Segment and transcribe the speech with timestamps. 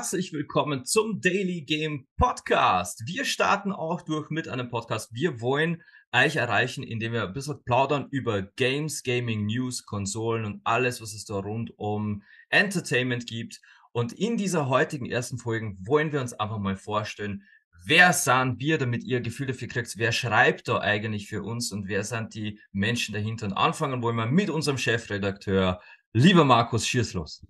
[0.00, 3.02] Herzlich willkommen zum Daily Game Podcast.
[3.04, 5.12] Wir starten auch durch mit einem Podcast.
[5.12, 10.62] Wir wollen euch erreichen, indem wir ein bisschen plaudern über Games, Gaming, News, Konsolen und
[10.64, 13.60] alles, was es da rund um Entertainment gibt.
[13.92, 17.42] Und in dieser heutigen ersten Folge wollen wir uns einfach mal vorstellen,
[17.84, 21.88] wer sind wir, damit ihr Gefühl dafür kriegt, wer schreibt da eigentlich für uns und
[21.88, 23.44] wer sind die Menschen dahinter.
[23.44, 25.78] Und anfangen wollen wir mit unserem Chefredakteur,
[26.14, 27.44] lieber Markus, schieß los.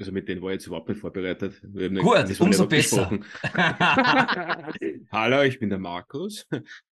[0.00, 1.60] Also mit denen war ich jetzt überhaupt nicht vorbereitet.
[1.62, 3.20] Gut, umso besser.
[5.12, 6.48] Hallo, ich bin der Markus,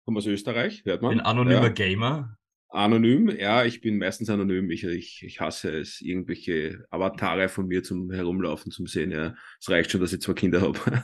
[0.05, 1.12] komme aus Österreich, hört man.
[1.12, 1.70] Bin anonymer ja.
[1.70, 2.36] Gamer.
[2.70, 4.72] Anonym, ja, ich bin meistens anonym.
[4.72, 9.12] Ich, ich, ich hasse es, irgendwelche Avatare von mir zum Herumlaufen zum sehen.
[9.12, 10.79] Ja, es reicht schon, dass ich zwei Kinder habe.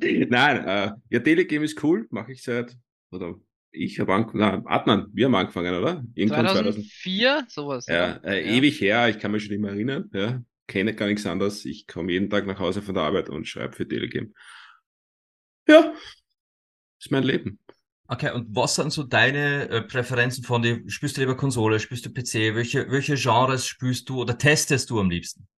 [0.00, 2.78] Nein, äh, ja, Telegame ist cool, mache ich seit,
[3.10, 3.34] oder
[3.72, 6.04] ich habe angefangen, Adnan, wir haben angefangen, oder?
[6.14, 7.86] Irgendwann 2004, sowas.
[7.86, 11.06] Ja, äh, ja, ewig her, ich kann mich schon nicht mehr erinnern, ja, kenne gar
[11.06, 11.64] nichts anderes.
[11.64, 14.30] Ich komme jeden Tag nach Hause von der Arbeit und schreibe für Telegame.
[15.66, 15.94] Ja,
[17.00, 17.58] ist mein Leben.
[18.08, 20.82] Okay, und was sind so deine äh, Präferenzen von dir?
[20.88, 22.54] Spielst du lieber Konsole, spielst du PC?
[22.54, 25.48] Welche, welche Genres spielst du oder testest du am liebsten?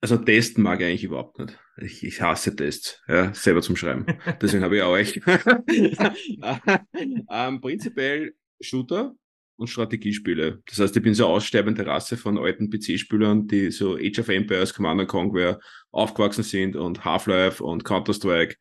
[0.00, 1.58] Also testen mag ich eigentlich überhaupt nicht.
[1.78, 4.06] Ich, ich hasse Tests, ja, selber zum Schreiben.
[4.40, 5.20] Deswegen habe ich auch euch.
[7.30, 9.14] ähm, prinzipiell Shooter
[9.56, 10.62] und Strategiespiele.
[10.66, 14.74] Das heißt, ich bin so aussterbende Rasse von alten PC-Spielern, die so Age of Empires,
[14.74, 15.58] Command Conquer
[15.90, 18.56] aufgewachsen sind und Half-Life und Counter-Strike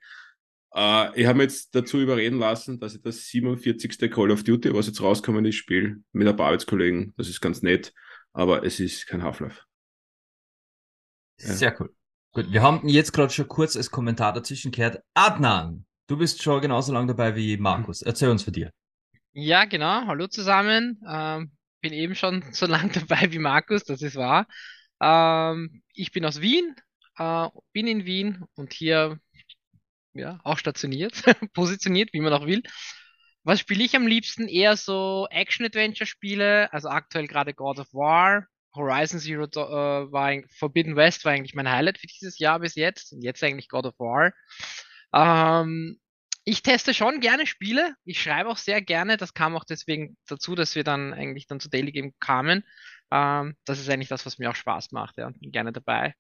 [0.75, 4.11] äh, ich habe mich jetzt dazu überreden lassen, dass ich das 47.
[4.11, 7.13] Call of Duty, was jetzt rauskommen ist, spiele mit ein paar Arbeitskollegen.
[7.17, 7.93] Das ist ganz nett,
[8.33, 9.61] aber es ist kein Half-Life.
[11.37, 11.93] Sehr cool.
[12.31, 15.01] Gut, wir haben jetzt gerade schon kurz als Kommentar dazwischen gehört.
[15.13, 18.01] Adnan, du bist schon genauso lange dabei wie Markus.
[18.01, 18.71] Erzähl uns von dir.
[19.33, 20.05] Ja, genau.
[20.05, 21.01] Hallo zusammen.
[21.07, 21.51] Ähm,
[21.81, 24.47] bin eben schon so lange dabei wie Markus, das ist wahr.
[25.01, 26.75] Ähm, ich bin aus Wien,
[27.17, 29.19] äh, bin in Wien und hier
[30.13, 31.21] ja, auch stationiert,
[31.53, 32.63] positioniert, wie man auch will.
[33.43, 34.47] Was spiele ich am liebsten?
[34.47, 41.25] Eher so Action-Adventure-Spiele, also aktuell gerade God of War, Horizon Zero äh, war Forbidden West
[41.25, 44.33] war eigentlich mein Highlight für dieses Jahr bis jetzt und jetzt eigentlich God of War.
[45.13, 45.99] Ähm,
[46.43, 47.95] ich teste schon gerne Spiele.
[48.03, 49.17] Ich schreibe auch sehr gerne.
[49.17, 52.63] Das kam auch deswegen dazu, dass wir dann eigentlich dann zu Daily Game kamen.
[53.11, 55.17] Ähm, das ist eigentlich das, was mir auch Spaß macht.
[55.17, 56.13] Ja, und bin gerne dabei.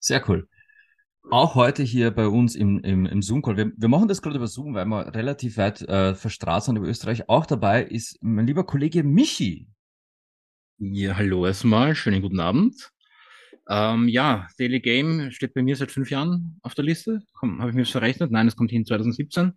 [0.00, 0.46] Sehr cool
[1.30, 3.56] auch heute hier bei uns im, im, im Zoom-Call.
[3.56, 6.86] Wir, wir machen das gerade über Zoom, weil wir relativ weit äh, verstrahlt sind über
[6.86, 7.28] Österreich.
[7.28, 9.68] Auch dabei ist mein lieber Kollege Michi.
[10.92, 12.90] Ja, hallo erstmal, schönen guten Abend.
[13.70, 17.22] Ähm, ja, Daily Game steht bei mir seit fünf Jahren auf der Liste.
[17.40, 18.30] Habe ich mir das verrechnet?
[18.30, 19.54] Nein, es kommt hin 2017.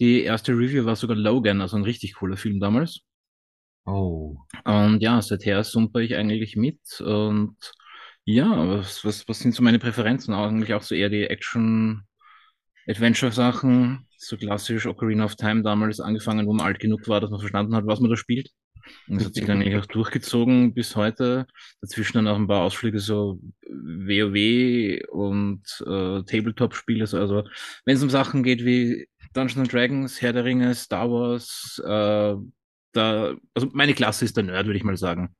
[0.00, 3.00] Die erste Review war sogar Logan, also ein richtig cooler Film damals.
[3.84, 4.38] Oh.
[4.64, 7.58] Und ja, seither sumper ich eigentlich mit und
[8.24, 10.32] ja, was, was, was sind so meine Präferenzen?
[10.32, 16.64] Eigentlich auch so eher die Action-Adventure-Sachen, so klassisch Ocarina of Time damals angefangen, wo man
[16.64, 18.50] alt genug war, dass man verstanden hat, was man da spielt.
[19.08, 21.46] Und das hat sich dann eigentlich auch durchgezogen bis heute.
[21.80, 27.02] Dazwischen dann auch ein paar Ausflüge so WoW und äh, Tabletop-Spiele.
[27.02, 27.44] Also
[27.84, 32.34] wenn es um Sachen geht wie Dungeons Dragons, Herr der Ringe, Star Wars, äh,
[32.92, 35.34] da, also meine Klasse ist der Nerd, würde ich mal sagen.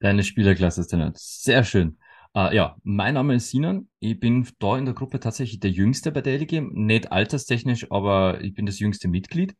[0.00, 1.98] Deine Spielerklasse ist der Sehr schön.
[2.34, 3.88] Uh, ja, mein Name ist Sinan.
[4.00, 6.62] Ich bin da in der Gruppe tatsächlich der Jüngste bei der LG.
[6.72, 9.54] Nicht alterstechnisch, aber ich bin das jüngste Mitglied.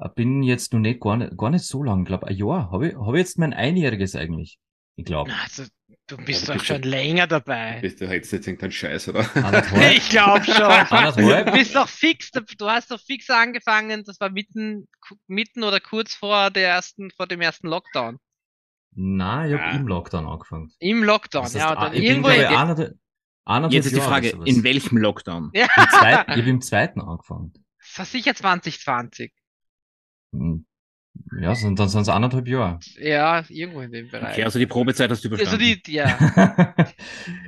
[0.00, 2.70] Uh, bin jetzt noch nicht gar nicht, gar nicht so lang, glaube ein Jahr.
[2.70, 4.58] Habe ich, hab ich jetzt mein Einjähriges eigentlich.
[4.94, 5.32] Ich glaube.
[5.42, 5.64] Also,
[6.06, 7.80] du bist ja, doch schon länger dabei.
[7.80, 9.20] Bist du jetzt nicht irgendein Scheiß, oder?
[9.92, 10.58] ich glaube schon.
[11.46, 14.88] Du bist doch fix, du hast doch fix angefangen, das war mitten,
[15.26, 18.18] mitten oder kurz vor der ersten, vor dem ersten Lockdown.
[18.94, 19.76] Nein, ich habe ja.
[19.76, 20.72] im Lockdown angefangen.
[20.80, 21.74] Im Lockdown, das heißt, ja.
[21.76, 22.48] Dann ich irgendwo bin, ich,
[23.44, 25.50] einer, Jetzt ist die Frage, in welchem Lockdown?
[25.54, 25.66] Ja.
[25.76, 27.52] Im zweiten, ich habe im zweiten angefangen.
[27.80, 29.32] Das war sicher 2020.
[30.32, 30.64] Hm.
[31.40, 32.78] Ja, sind, dann sind es anderthalb Jahre.
[32.98, 34.34] Ja, irgendwo in dem Bereich.
[34.34, 35.62] Okay, also die Probezeit hast du überstanden.
[35.62, 36.16] Also die, ja.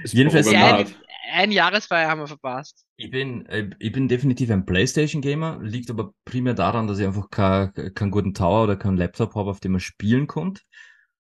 [0.05, 0.87] Jedenfalls ein,
[1.33, 2.85] ein Jahresfeier haben wir verpasst.
[2.97, 7.31] Ich bin, äh, ich bin definitiv ein Playstation-Gamer, liegt aber primär daran, dass ich einfach
[7.31, 10.63] keinen kein guten Tower oder keinen Laptop habe, auf dem man spielen konnte.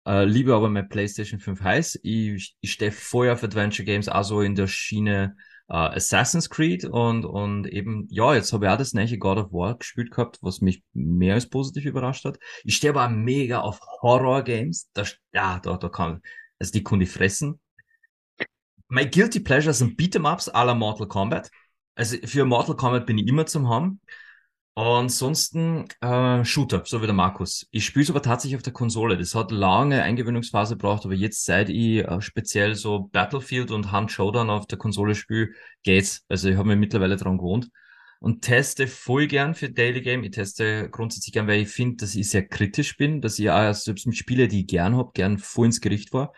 [0.07, 1.99] Äh, liebe aber mein PlayStation 5 heiß.
[2.03, 5.35] Ich, ich stehe voll auf Adventure Games, also in der Schiene
[5.69, 9.51] äh, Assassin's Creed und, und eben, ja, jetzt habe ich auch das neue God of
[9.51, 12.39] War gespielt gehabt, was mich mehr als positiv überrascht hat.
[12.63, 14.89] Ich stehe aber mega auf Horror Games.
[14.93, 15.03] Da,
[15.33, 16.21] ja, da, da kann,
[16.59, 17.59] also die ich fressen.
[18.89, 21.51] My Guilty Pleasure sind Beat'em Ups à la Mortal Kombat.
[21.95, 23.99] Also für Mortal Kombat bin ich immer zum haben.
[24.77, 27.67] Ansonsten äh, Shooter, so wie der Markus.
[27.71, 29.17] Ich spiele es aber tatsächlich auf der Konsole.
[29.17, 34.11] Das hat lange Eingewöhnungsphase gebraucht, aber jetzt seit ich äh, speziell so Battlefield und Hunt
[34.11, 35.49] Showdown auf der Konsole spiele,
[35.81, 36.23] geht's.
[36.29, 37.71] Also ich habe mir mittlerweile dran gewohnt
[38.19, 40.23] und teste voll gern für Daily Game.
[40.23, 43.73] Ich teste grundsätzlich gern, weil ich finde, dass ich sehr kritisch bin, dass ich auch
[43.73, 46.33] selbst mit Spielen, die ich gern hab, gern voll ins Gericht war.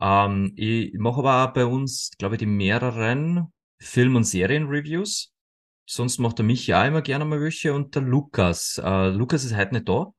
[0.00, 5.32] Ähm, ich mache aber auch bei uns, glaube ich, die mehreren Film- und Serien-Reviews.
[5.92, 8.80] Sonst macht der Michi auch immer gerne mal welche und der Lukas.
[8.80, 10.12] Äh, Lukas ist heute nicht da.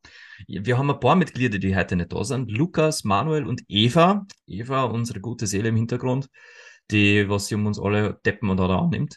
[0.46, 2.52] Wir haben ein paar Mitglieder, die heute nicht da sind.
[2.52, 4.28] Lukas, Manuel und Eva.
[4.46, 6.28] Eva, unsere gute Seele im Hintergrund,
[6.92, 9.16] die, was sie um uns alle deppen und da annimmt.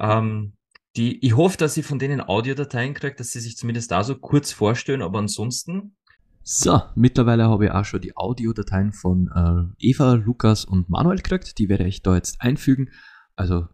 [0.00, 0.54] Ähm,
[0.96, 4.16] die, ich hoffe, dass sie von denen Audiodateien kriegt, dass sie sich zumindest da so
[4.16, 5.94] kurz vorstellen, aber ansonsten
[6.42, 11.58] so, mittlerweile habe ich auch schon die Audiodateien von äh, Eva, Lukas und Manuel gekriegt.
[11.58, 12.88] Die werde ich da jetzt einfügen.
[13.34, 13.66] Also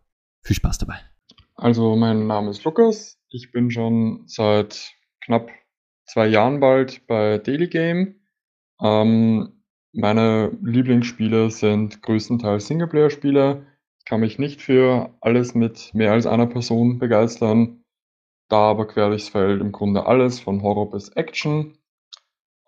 [0.42, 1.11] viel Spaß dabei.
[1.54, 3.18] Also mein Name ist Lukas.
[3.28, 4.94] Ich bin schon seit
[5.24, 5.50] knapp
[6.06, 8.20] zwei Jahren bald bei Daily Game.
[8.80, 9.62] Ähm,
[9.92, 13.66] meine Lieblingsspiele sind größtenteils Singleplayer-Spiele.
[13.98, 17.84] Ich kann mich nicht für alles mit mehr als einer Person begeistern.
[18.48, 21.78] Da aber quer durchs Feld im Grunde alles, von Horror bis Action.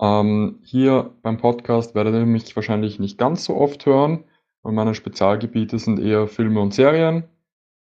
[0.00, 4.24] Ähm, hier beim Podcast werdet ihr mich wahrscheinlich nicht ganz so oft hören,
[4.62, 7.24] weil meine Spezialgebiete sind eher Filme und Serien.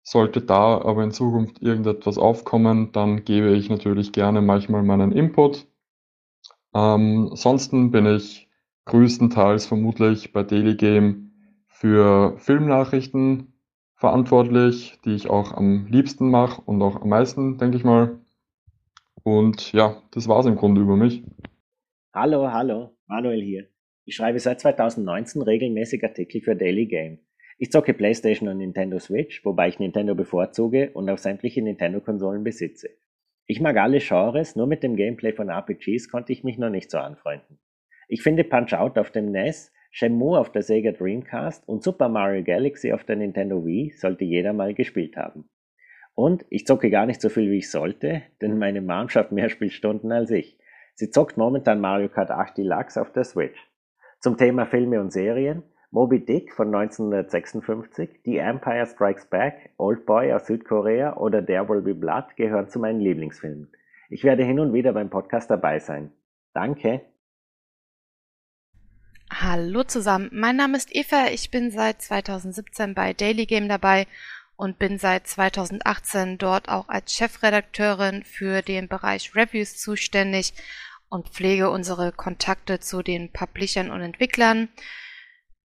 [0.08, 5.66] Sollte da aber in Zukunft irgendetwas aufkommen, dann gebe ich natürlich gerne manchmal meinen Input.
[6.76, 8.48] Ähm, ansonsten bin ich
[8.86, 11.32] größtenteils vermutlich bei Daily Game
[11.66, 13.54] für Filmnachrichten
[13.96, 18.20] verantwortlich, die ich auch am liebsten mache und auch am meisten, denke ich mal.
[19.24, 21.24] Und ja, das war's im Grunde über mich.
[22.14, 23.68] Hallo, hallo, Manuel hier.
[24.04, 27.26] Ich schreibe seit 2019 regelmäßig Artikel für Daily Game.
[27.58, 32.90] Ich zocke PlayStation und Nintendo Switch, wobei ich Nintendo bevorzuge und auch sämtliche Nintendo-Konsolen besitze.
[33.46, 36.92] Ich mag alle Genres, nur mit dem Gameplay von RPGs konnte ich mich noch nicht
[36.92, 37.60] so anfreunden.
[38.08, 42.92] Ich finde Punch-Out auf dem NES, Shenmue auf der Sega Dreamcast und Super Mario Galaxy
[42.92, 45.50] auf der Nintendo Wii sollte jeder mal gespielt haben.
[46.16, 49.48] Und ich zocke gar nicht so viel wie ich sollte, denn meine Mom schafft mehr
[49.50, 50.58] Spielstunden als ich.
[50.96, 53.60] Sie zockt momentan Mario Kart 8 Deluxe auf der Switch.
[54.20, 55.64] Zum Thema Filme und Serien.
[55.96, 61.82] Moby Dick von 1956, The Empire Strikes Back, Old Boy aus Südkorea oder There Will
[61.82, 63.72] Be Blood gehören zu meinen Lieblingsfilmen.
[64.10, 66.12] Ich werde hin und wieder beim Podcast dabei sein.
[66.54, 67.00] Danke.
[69.32, 74.06] Hallo zusammen, mein Name ist Eva, ich bin seit 2017 bei Daily Game dabei
[74.58, 80.54] und bin seit 2018 dort auch als Chefredakteurin für den Bereich Reviews zuständig
[81.08, 84.68] und pflege unsere Kontakte zu den Publishern und Entwicklern.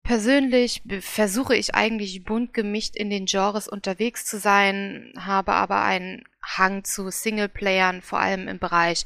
[0.09, 6.23] Persönlich versuche ich eigentlich bunt gemischt in den Genres unterwegs zu sein, habe aber einen
[6.41, 9.06] Hang zu Singleplayern, vor allem im Bereich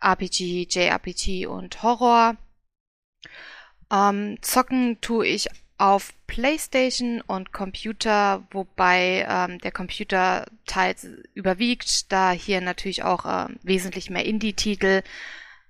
[0.00, 2.34] RPG, JRPG und Horror.
[3.92, 5.46] Ähm, zocken tue ich
[5.78, 13.60] auf PlayStation und Computer, wobei ähm, der Computer teils überwiegt, da hier natürlich auch ähm,
[13.62, 15.02] wesentlich mehr Indie-Titel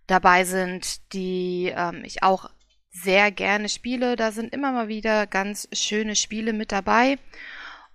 [0.06, 2.48] dabei sind, die ähm, ich auch
[2.90, 4.16] sehr gerne spiele.
[4.16, 7.18] Da sind immer mal wieder ganz schöne Spiele mit dabei.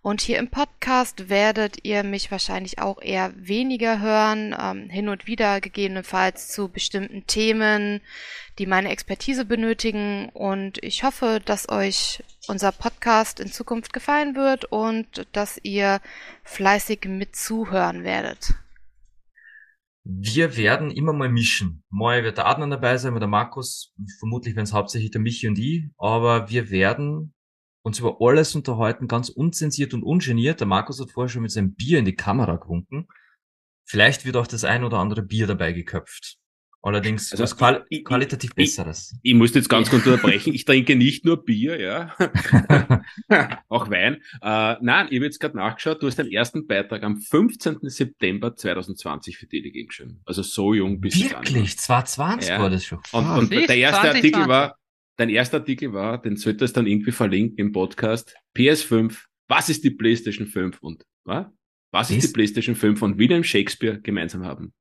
[0.05, 5.25] Und hier im Podcast werdet ihr mich wahrscheinlich auch eher weniger hören, ähm, hin und
[5.25, 8.01] wieder gegebenenfalls zu bestimmten Themen,
[8.59, 10.29] die meine Expertise benötigen.
[10.29, 15.99] Und ich hoffe, dass euch unser Podcast in Zukunft gefallen wird und dass ihr
[16.43, 18.53] fleißig mit zuhören werdet.
[20.07, 21.83] Wir werden immer mal mischen.
[21.89, 25.47] Mal wird der Adnan dabei sein, mit der Markus, vermutlich werden es hauptsächlich der Michi
[25.47, 27.33] und ich, aber wir werden
[27.83, 30.59] uns über alles unterhalten, ganz unzensiert und ungeniert.
[30.59, 33.07] Der Markus hat vorher schon mit seinem Bier in die Kamera gewunken.
[33.87, 36.37] Vielleicht wird auch das ein oder andere Bier dabei geköpft.
[36.85, 39.17] Allerdings also was qual ich, qualitativ ich, Besseres.
[39.23, 40.53] Ich, ich muss jetzt ganz kurz unterbrechen.
[40.53, 42.13] Ich trinke nicht nur Bier, ja.
[43.69, 44.21] auch Wein.
[44.39, 47.79] Äh, nein, ich habe jetzt gerade nachgeschaut, du hast den ersten Beitrag am 15.
[47.81, 50.21] September 2020 für DDG geschrieben.
[50.25, 51.31] Also so jung bist du.
[51.31, 51.75] Wirklich?
[51.75, 52.61] 2020 ja.
[52.61, 52.99] war das schon.
[53.13, 54.77] Und, und der erste 20, Artikel war,
[55.17, 58.35] dein erster Artikel war, den solltest du dann irgendwie verlinken im Podcast.
[58.55, 61.47] PS5, was ist die PlayStation 5 und was?
[61.91, 64.71] Was ist die PlayStation 5 und William Shakespeare gemeinsam haben?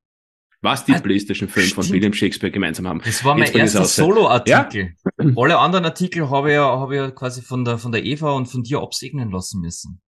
[0.64, 1.86] Was die ah, PlayStation 5 stimmt.
[1.86, 3.00] und William Shakespeare gemeinsam haben.
[3.04, 4.96] Das war mein Jetzt erster Solo-Artikel.
[5.18, 5.32] Ja?
[5.36, 8.32] Alle anderen Artikel habe ich, ja, habe ich ja quasi von der, von der Eva
[8.32, 10.00] und von dir absegnen lassen müssen.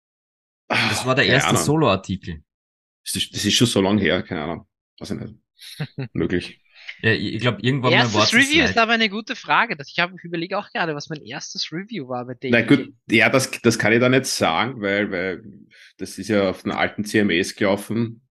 [0.68, 2.44] Das war der erste Solo-Artikel.
[3.04, 4.68] Das ist, das ist schon so lange her, keine Ahnung.
[5.00, 5.36] Weiß ich nicht.
[6.14, 6.62] Möglich.
[7.02, 9.76] Ja, ich glaube, irgendwann mal Erstes war es Review ist aber eine gute Frage.
[9.86, 12.94] Ich, hab- ich überlege auch gerade, was mein erstes Review war bei Daily Na gut,
[13.10, 15.44] ja, das, das kann ich da nicht sagen, weil, weil
[15.98, 18.22] das ist ja auf den alten CMS gelaufen.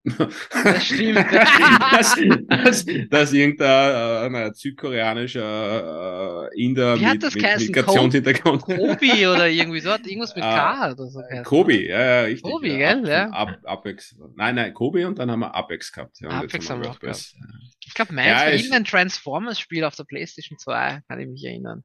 [0.63, 1.49] Das stimmt, das
[1.91, 2.15] dass,
[2.47, 7.67] dass, dass irgendein äh, südkoreanischer äh, Inder Wie hat mit, das mit geheißen?
[7.67, 8.63] Migrationshintergrund.
[8.63, 11.19] Kobi oder irgendwie so, hat irgendwas mit Ah, K oder so.
[11.19, 12.51] Geheißen, Kobi, ja, ja, richtig.
[12.51, 13.29] Kobi, ja, gell, ja.
[13.29, 14.15] Ab, Apex.
[14.35, 16.19] Nein, nein, Kobi und dann haben wir Apex gehabt.
[16.21, 17.33] Ja, Apex haben wir auch WordPress.
[17.63, 17.64] Ich
[17.95, 21.83] glaube, meins Ja, war ist- irgendein Transformers-Spiel auf der PlayStation 2, kann ich mich erinnern.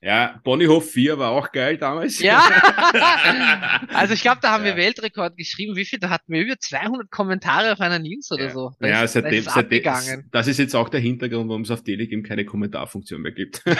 [0.00, 2.18] Ja, Bonnyhof 4 war auch geil damals.
[2.18, 2.40] Ja!
[3.92, 4.76] also ich glaube, da haben wir Ja.
[4.78, 5.76] Weltrekord geschrieben.
[5.76, 5.98] Wie viel?
[5.98, 8.50] Da hatten wir über 200 Kommentare auf einer News oder Ja.
[8.50, 8.72] so.
[8.80, 10.30] Da Ja, ist, da seitdem, ist es seitdem, abgegangen.
[10.32, 13.62] das ist jetzt auch der Hintergrund, warum es auf Telegame keine Kommentarfunktion mehr gibt.
[13.66, 13.76] wir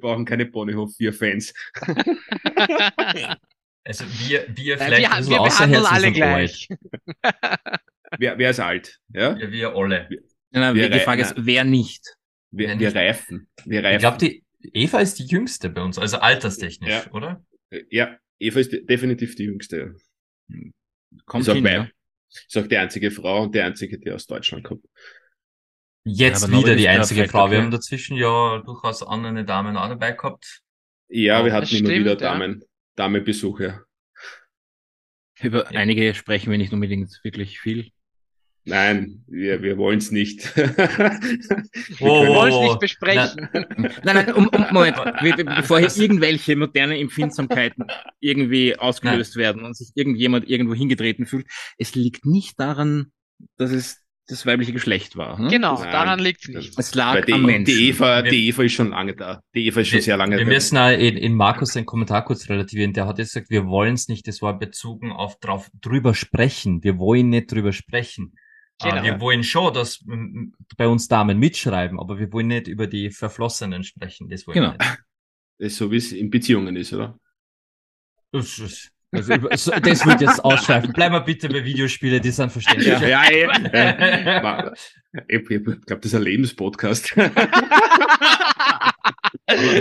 [0.00, 1.52] brauchen keine Ponyhof 4 Fans.
[3.84, 6.68] Also wir, wir Nein, vielleicht wir, ein bisschen wir behandeln alle gleich.
[8.18, 8.98] Wer, wer ist alt?
[9.12, 9.36] Ja?
[9.36, 10.08] Ja, wir alle.
[10.50, 11.46] Nein, Wir die Frage ist, nein.
[11.46, 12.16] wer nicht?
[12.50, 13.48] Wir, Ja, wir reifen.
[13.64, 14.00] Wir Ich reifen.
[14.00, 17.10] glaube, die Eva ist die jüngste bei uns, also alterstechnisch, Ja.
[17.12, 17.44] oder?
[17.90, 19.94] ja, Eva ist de- definitiv die jüngste.
[21.26, 21.88] Kommt ist, auch hin, bei, ja.
[22.28, 24.84] ist auch die einzige Frau und die einzige, die aus Deutschland kommt.
[26.04, 27.42] Jetzt wieder die einzige perfekt, Frau.
[27.44, 27.52] okay.
[27.52, 30.62] Wir haben dazwischen ja durchaus andere Damen auch dabei gehabt.
[31.08, 32.16] Ja, wir das hatten immer stimmt, wieder ja.
[32.16, 32.64] Damen,
[32.96, 33.84] Damenbesuche.
[35.40, 35.78] Über Ja.
[35.80, 37.90] einige sprechen wir nicht unbedingt wirklich viel.
[38.68, 40.54] Nein, wir, wir wollen es nicht.
[40.56, 40.64] wir
[42.00, 43.48] Oh, Wir können- wollen es nicht besprechen.
[43.52, 47.84] Nein, nein, um, um, Moment, Be- be- bevor hier irgendwelche moderne Empfindsamkeiten
[48.20, 51.46] irgendwie ausgelöst werden und sich irgendjemand irgendwo hingetreten fühlt,
[51.78, 53.12] es liegt nicht daran,
[53.56, 55.40] dass es das weibliche Geschlecht war.
[55.40, 55.48] Ne?
[55.48, 56.78] Genau, Nein, daran liegt es nicht.
[56.78, 57.64] Es lag die, am Menschen.
[57.64, 59.40] die, Eva, Wir- die Eva ist schon lange da.
[59.54, 60.50] Die Eva ist schon sehr lange wir da.
[60.52, 62.92] müssen auch in, in Markus den Kommentar kurz relativieren.
[62.92, 64.28] Der hat jetzt gesagt, wir wollen es nicht.
[64.28, 66.84] Das war bezogen auf drauf drüber sprechen.
[66.84, 68.34] Wir wollen nicht drüber sprechen.
[68.80, 68.96] Genau.
[68.96, 70.04] Äh, wir wollen schon, dass
[70.76, 74.28] bei uns Damen mitschreiben, aber wir wollen nicht über die Verflossenen sprechen.
[74.28, 74.72] Das wollen Genau.
[74.72, 74.98] wir nicht.
[75.58, 77.18] Das ist so, wie es in Beziehungen ist, oder?
[78.30, 80.92] Das, ist- also über, so, das wird jetzt ausschweifen.
[80.92, 82.88] Bleiben wir bitte bei Videospiele, die sind verständlich.
[83.00, 83.42] ja, eh.
[83.72, 84.72] äh, Ma-
[85.26, 87.14] ich ich glaube, das ist ein Lebenspodcast.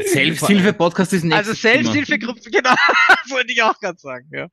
[0.05, 1.73] Selbsthilfe-Podcast ist Also nächstes Thema.
[1.91, 2.71] Selbsthilfegruppe, genau,
[3.29, 4.27] wollte ich auch gerade sagen.
[4.31, 4.47] Ja.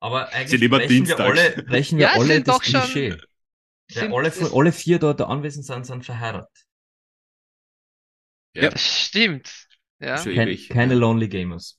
[0.00, 2.80] Aber Sie eigentlich lieber brechen wir alle, brechen wir Ja, alle sind das doch schon-
[2.82, 3.16] Klischee.
[3.94, 6.48] Ja, alle, alle vier dort anwesend sind, sind verheiratet.
[8.54, 8.70] Ja.
[8.70, 9.66] Das stimmt.
[10.00, 11.76] Ja, Kein, keine Lonely Gamers.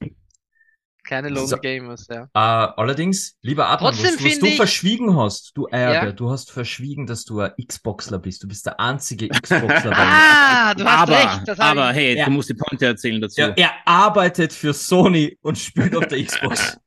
[1.06, 1.58] keine Lone So.
[1.58, 2.24] Gamers, ja.
[2.34, 6.12] Äh, allerdings, lieber Adrian, was, was du ich- verschwiegen hast, du Eierbär, Ja.
[6.14, 8.42] du hast verschwiegen, dass du ein Xboxler bist.
[8.42, 9.92] Du bist der einzige Xboxler.
[9.96, 11.42] Ah, du hast aber, recht.
[11.48, 12.26] Das aber ich, hey, Ja.
[12.26, 13.42] du musst die Pointe erzählen dazu.
[13.42, 16.78] Ja, er arbeitet für Sony und spielt auf der Xbox.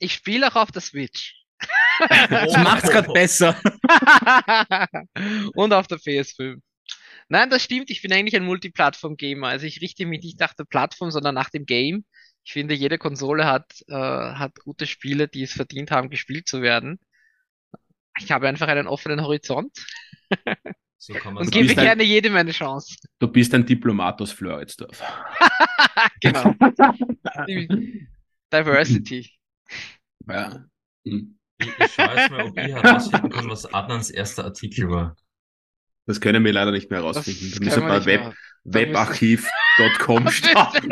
[0.00, 1.39] ich spiele auch auf der Switch.
[2.30, 3.56] Das macht's gerade besser.
[5.54, 6.60] Und auf der PS5.
[7.28, 7.90] Nein, das stimmt.
[7.90, 9.46] Ich bin eigentlich ein Multiplattform-Gamer.
[9.48, 12.04] Also ich richte mich nicht nach der Plattform, sondern nach dem Game.
[12.44, 16.62] Ich finde, jede Konsole hat, äh, hat gute Spiele, die es verdient haben, gespielt zu
[16.62, 16.98] werden.
[18.18, 19.76] Ich habe einfach einen offenen Horizont
[20.98, 22.96] So kann man und gebe bist ein- gerne jedem eine Chance.
[23.18, 25.00] Du bist ein Diplomat aus Floridsdorf.
[26.20, 26.54] genau.
[28.52, 29.30] Diversity.
[30.28, 30.64] Ja.
[31.06, 31.38] Hm.
[31.60, 35.16] Ich, ich schaue jetzt mal, ob ich herausfinden kann, was Adnans erster Artikel war.
[36.06, 37.52] Das können wir leider nicht mehr herausfinden.
[37.58, 40.88] Da müssen wir wir bei Web, müssen- webarchiv.com starten.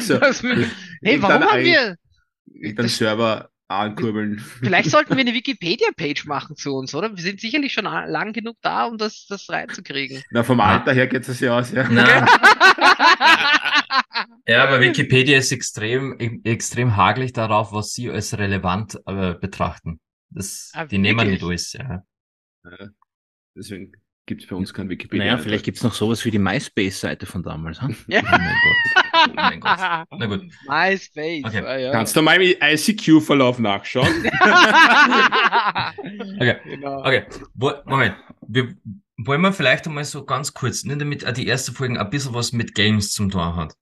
[0.00, 1.96] so, Das hey, warum haben wir,
[2.46, 4.38] irgendein Server ankurbeln.
[4.38, 7.16] vielleicht sollten wir eine Wikipedia-Page machen zu uns, oder?
[7.16, 10.22] Wir sind sicherlich schon lang genug da, um das, das reinzukriegen.
[10.30, 11.84] Na, vom Alter her geht es ja aus, ja.
[14.46, 20.00] Ja, aber Wikipedia ist extrem, extrem hagelig darauf, was sie als relevant äh, betrachten.
[20.30, 22.02] Das, Ah, die nehmen nicht alles, ja.
[23.56, 23.92] Deswegen
[24.26, 25.24] gibt es bei uns kein Wikipedia.
[25.24, 27.82] Naja, vielleicht gibt's noch sowas wie die MySpace-Seite von damals.
[27.82, 27.94] Hm?
[28.08, 29.28] Oh mein Gott.
[29.28, 29.78] Oh mein Gott.
[30.10, 30.42] Na gut.
[30.68, 31.44] MySpace.
[31.44, 31.64] Okay.
[31.64, 31.92] ah, ja.
[31.92, 34.08] Kannst du mal im ICQ-Verlauf nachschauen?
[36.40, 36.56] Okay.
[36.64, 37.00] genau.
[37.00, 38.16] Okay, Wo, Moment.
[38.48, 38.74] Wir,
[39.18, 42.34] wollen wir vielleicht einmal so ganz kurz, nur damit auch die erste Folge ein bisschen
[42.34, 43.74] was mit Games zum tun hat.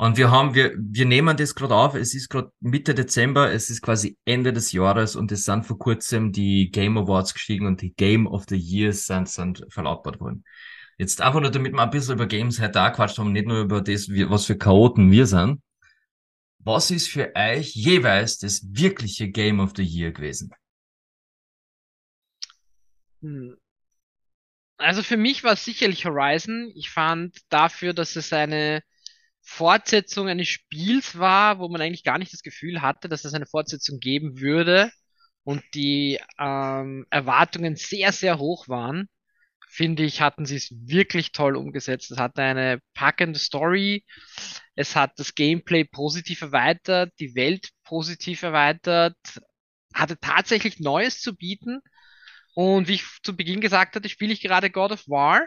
[0.00, 3.68] Und wir haben, wir, wir nehmen das gerade auf, es ist gerade Mitte Dezember, es
[3.68, 7.82] ist quasi Ende des Jahres und es sind vor kurzem die Game Awards gestiegen und
[7.82, 10.42] die Game of the Years sind, sind verlautbart worden.
[10.96, 13.60] Jetzt einfach nur, damit wir ein bisschen über Games heute auch quatscht haben, nicht nur
[13.60, 15.60] über das, was für Chaoten wir sind.
[16.60, 20.50] Was ist für euch jeweils das wirkliche Game of the Year gewesen?
[23.20, 23.54] Hm.
[24.78, 26.72] Also für mich war es sicherlich Horizon.
[26.74, 28.82] Ich fand dafür, dass es eine
[29.50, 33.46] Fortsetzung eines Spiels war, wo man eigentlich gar nicht das Gefühl hatte, dass es eine
[33.46, 34.90] Fortsetzung geben würde,
[35.44, 39.08] und die ähm, Erwartungen sehr, sehr hoch waren,
[39.68, 42.10] finde ich, hatten sie es wirklich toll umgesetzt.
[42.10, 44.04] Es hatte eine packende Story,
[44.74, 49.16] es hat das Gameplay positiv erweitert, die Welt positiv erweitert,
[49.94, 51.80] hatte tatsächlich Neues zu bieten.
[52.54, 55.46] Und wie ich zu Beginn gesagt hatte, spiele ich gerade God of War.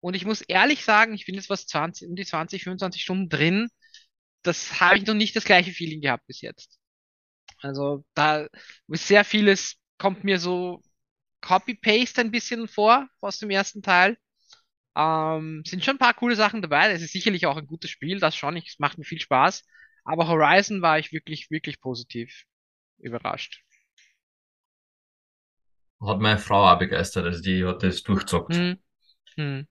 [0.00, 3.28] Und ich muss ehrlich sagen, ich bin jetzt was 20, um die 20, 25 Stunden
[3.28, 3.68] drin.
[4.42, 6.78] Das habe ich noch nicht das gleiche Feeling gehabt bis jetzt.
[7.62, 8.48] Also da
[8.88, 10.82] ist sehr vieles kommt mir so
[11.42, 14.16] Copy-Paste ein bisschen vor aus dem ersten Teil.
[14.96, 16.90] Ähm, sind schon ein paar coole Sachen dabei.
[16.90, 18.56] Es ist sicherlich auch ein gutes Spiel, das schon.
[18.56, 19.62] Es macht mir viel Spaß.
[20.04, 22.44] Aber Horizon war ich wirklich, wirklich positiv
[22.98, 23.62] überrascht.
[26.00, 28.54] Hat meine Frau auch begeistert, also die hat das durchzockt.
[28.54, 28.78] Hm.
[29.36, 29.66] Hm.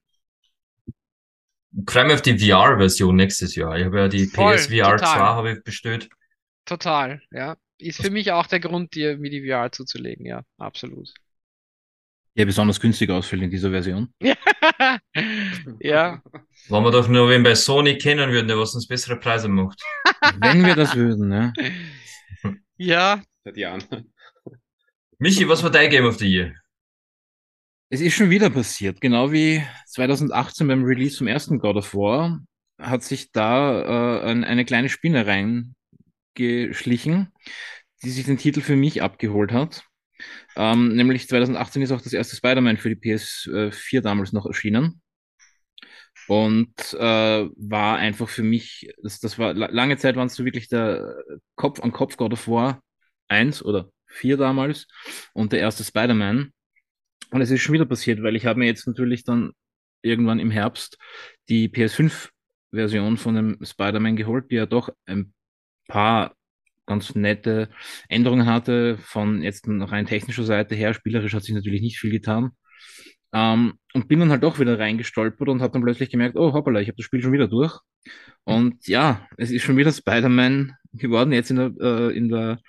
[1.88, 3.78] Freue mich auf die VR-Version nächstes Jahr.
[3.78, 5.20] Ich habe ja die Voll, PSVR 2 total.
[5.20, 6.10] habe ich bestellt.
[6.66, 7.58] Total, ja.
[7.78, 11.14] Ist für mich auch der Grund, dir mir die VR zuzulegen, ja, absolut.
[12.36, 14.14] Der besonders günstig ausfällt in dieser Version.
[15.80, 16.22] ja,
[16.70, 19.82] Wenn wir doch nur wen bei Sony kennen würden, der was uns bessere Preise macht.
[20.40, 21.54] Wenn wir das würden, ne?
[22.78, 23.84] ja, Seit Jahren.
[25.18, 26.54] Michi, was war dein Game of the Year?
[27.90, 32.42] Es ist schon wieder passiert, genau wie 2018 beim Release vom ersten God of War
[32.80, 35.74] hat sich da äh, ein, eine kleine Spinne reingeschlichen,
[38.04, 39.84] die sich den Titel für mich abgeholt hat.
[40.58, 45.02] Ähm, nämlich 2018 ist auch das erste Spider-Man für die PS4 damals noch erschienen.
[46.28, 46.98] Und äh,
[47.56, 51.16] war einfach für mich, das, das war la- lange Zeit waren es so wirklich der
[51.56, 52.84] Kopf an Kopf God of War
[53.30, 54.88] 1 oder 4 damals
[55.34, 56.54] und der erste Spider-Man.
[57.32, 59.52] Und es ist schon wieder passiert, weil ich habe mir jetzt natürlich dann
[60.02, 60.98] irgendwann im Herbst
[61.50, 65.34] die PS5-Version von dem Spider-Man geholt, die ja doch ein
[65.88, 66.36] paar
[66.86, 67.70] ganz nette
[68.08, 70.94] Änderungen hatte, von jetzt rein technischer Seite her.
[70.94, 72.52] Spielerisch hat sich natürlich nicht viel getan.
[73.32, 76.82] Ähm, und bin dann halt doch wieder reingestolpert und habe dann plötzlich gemerkt, oh hoppala,
[76.82, 77.80] ich habe das Spiel schon wieder durch.
[78.44, 82.60] Und ja, es ist schon wieder Spider-Man geworden, jetzt in der, äh, der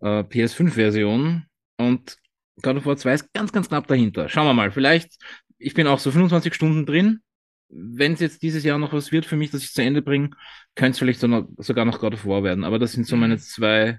[0.00, 1.46] äh, PS5-Version.
[1.76, 2.16] Und
[2.62, 4.28] God of War 2 ist ganz, ganz knapp dahinter.
[4.28, 5.16] Schauen wir mal, vielleicht,
[5.58, 7.20] ich bin auch so 25 Stunden drin.
[7.68, 10.30] Wenn es jetzt dieses Jahr noch was wird für mich, dass ich zu Ende bringe,
[10.74, 12.64] könnte es vielleicht so noch, sogar noch God of War werden.
[12.64, 13.98] Aber das sind so meine zwei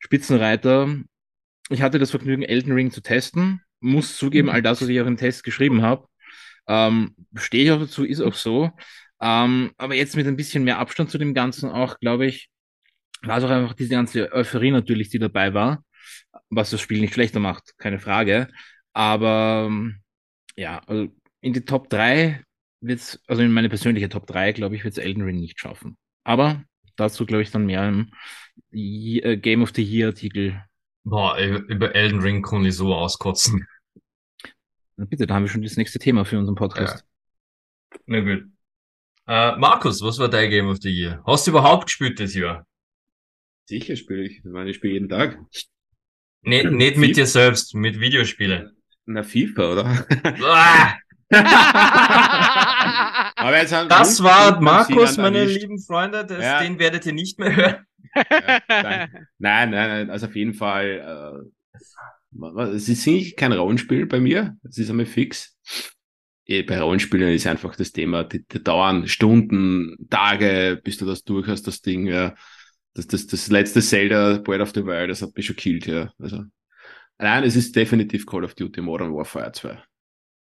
[0.00, 0.94] Spitzenreiter.
[1.70, 3.62] Ich hatte das Vergnügen, Elden Ring zu testen.
[3.80, 6.06] Muss zugeben, all das, was ich auch im Test geschrieben habe,
[6.68, 8.70] ähm, stehe ich auch dazu, ist auch so.
[9.20, 12.50] Ähm, aber jetzt mit ein bisschen mehr Abstand zu dem Ganzen auch, glaube ich,
[13.22, 15.84] war es auch einfach diese ganze Euphorie natürlich, die dabei war,
[16.50, 18.48] was das Spiel nicht schlechter macht, keine Frage.
[18.92, 20.00] Aber ähm,
[20.56, 21.08] ja, also
[21.40, 22.42] in die Top 3
[22.80, 25.96] wird's, also in meine persönliche Top 3, glaube ich, wird es Elden Ring nicht schaffen.
[26.24, 26.62] Aber
[26.96, 28.12] dazu, glaube ich, dann mehr im
[28.72, 30.62] äh, Game of the Year Artikel.
[31.04, 33.66] Boah, über Elden Ring kann ich so auskotzen.
[34.96, 37.04] Na bitte, da haben wir schon das nächste Thema für unseren Podcast.
[38.06, 38.44] Na gut.
[39.26, 41.22] Äh, Markus, was war dein Game of the Year?
[41.26, 42.66] Hast du überhaupt gespielt das Jahr?
[43.66, 44.38] Sicher spiele ich.
[44.38, 45.38] Ich meine, ich spiele jeden Tag.
[46.44, 48.70] Nee, nicht mit dir selbst, mit Videospielen.
[49.06, 50.06] Na, FIFA, oder?
[50.42, 50.94] Ah,
[53.36, 55.62] Aber jetzt haben das war Markus, meine erwischt.
[55.62, 56.24] lieben Freunde.
[56.24, 56.62] Das, Ja.
[56.62, 57.76] Den werdet ihr nicht mehr hören.
[58.14, 61.44] Ja, nein, nein, nein, also auf jeden Fall,
[62.32, 65.56] äh, es ist nicht kein Rollenspiel bei mir, es ist einmal fix.
[66.46, 71.24] Eh, Bei Rollenspielen ist einfach das Thema, die, die dauern Stunden, Tage, bis du das
[71.24, 72.34] durch hast, das Ding, ja.
[72.94, 76.12] Das, das, das letzte Zelda, Breath of the Wild, das hat mich schon killt, ja.
[76.18, 76.44] Also,
[77.18, 79.82] nein, es ist definitiv Call of Duty Modern Warfare 2.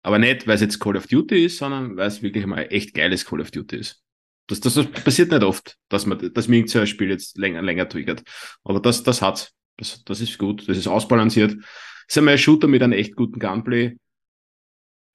[0.02, 2.94] Aber nicht, weil es jetzt Call of Duty ist, sondern weil es wirklich mal echt
[2.94, 4.02] geiles Call of Duty ist.
[4.48, 7.88] Das, das, das passiert nicht oft, dass man, dass mir irgendein Spiel jetzt länger, länger
[7.88, 8.22] triggert.
[8.64, 9.54] Aber das, das hat's.
[9.78, 10.68] Das, das ist gut.
[10.68, 11.56] Das ist ausbalanciert.
[12.06, 13.96] ist einmal ein Shooter mit einem echt guten Gunplay.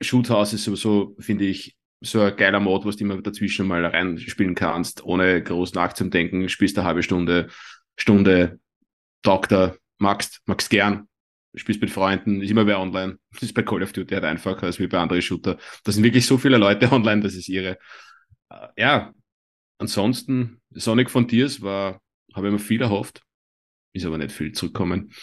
[0.02, 4.55] Shoothouse ist sowieso, finde ich, so ein geiler Mod, wo du immer dazwischen mal reinspielen
[4.55, 6.47] kannst, ohne groß nachzudenken.
[6.49, 7.49] Spielst eine halbe Stunde,
[7.97, 8.60] Stunde,
[9.23, 11.07] Doktor, magst, magst gern,
[11.55, 13.17] spielst mit Freunden, ist immer wer online.
[13.33, 15.57] Das ist bei Call of Duty halt einfacher als wie bei anderen Shooter.
[15.83, 17.77] Da sind wirklich so viele Leute online, das ist ihre.
[18.49, 19.13] Äh, Ja,
[19.79, 22.01] ansonsten, Sonic Frontiers war,
[22.36, 23.21] habe ich mir viel erhofft,
[23.93, 25.13] ist aber nicht viel zurückkommen.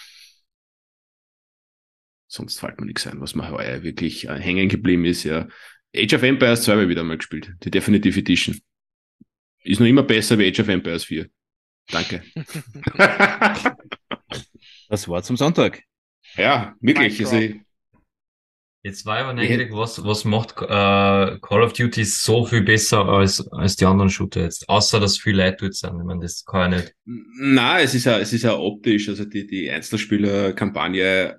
[2.26, 5.46] Sonst fällt mir nichts ein, was mir heuer wirklich äh, hängen geblieben ist, ja.
[5.94, 8.60] Age of Empires 2 habe ich wieder mal gespielt, die Definitive Edition.
[9.62, 11.28] Ist noch immer besser wie Age of Empires 4.
[11.90, 12.22] Danke.
[14.88, 15.82] Das war zum Sonntag.
[16.36, 17.18] ja, wirklich.
[17.20, 17.54] Also.
[18.82, 23.06] Jetzt war ich aber neugierig, was, was macht äh, Call of Duty so viel besser
[23.06, 24.68] als, als die anderen Shooter jetzt?
[24.68, 25.98] Außer, dass viel Leute dort sind.
[25.98, 26.94] Ich meine, das kann ja nicht.
[27.06, 29.08] Na, es ist ja, es ist ja optisch.
[29.08, 31.38] Also die, die Einzelspieler-Kampagne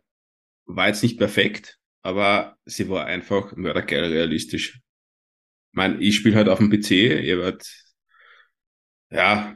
[0.66, 4.76] war jetzt nicht perfekt, aber sie war einfach mördergeil realistisch.
[5.72, 7.68] Ich meine, ich spiele halt auf dem PC, ihr werdet
[9.12, 9.56] ja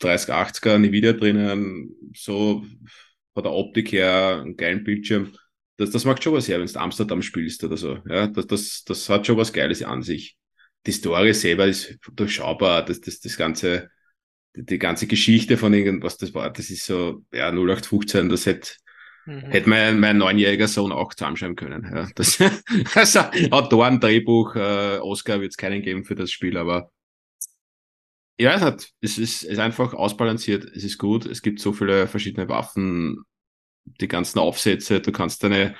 [0.00, 2.64] 3080er Nvidia drinnen, so
[3.34, 5.32] von der Optik her einen geilen Bildschirm
[5.80, 7.98] das, das macht schon was her, wenn du Amsterdam spielst oder so.
[8.06, 10.36] Ja, das, das, das hat schon was Geiles an sich.
[10.86, 13.88] Die Story selber ist durchschaubar, das, das, das ganze,
[14.54, 18.72] die, die ganze Geschichte von irgendwas, das war, das ist so, ja, 0815, das hätte,
[19.26, 19.40] mhm.
[19.40, 21.88] hätte mein, mein neunjähriger Sohn auch zusammenschreiben können.
[21.92, 22.38] Ja, das,
[22.94, 26.90] also, Autoren, Drehbuch, äh, Oscar wird es keinen geben für das Spiel, aber
[28.40, 32.06] ja, es hat, es ist, ist einfach ausbalanciert, es ist gut, es gibt so viele
[32.06, 33.22] verschiedene Waffen,
[33.84, 35.74] die ganzen Aufsätze, du kannst deine,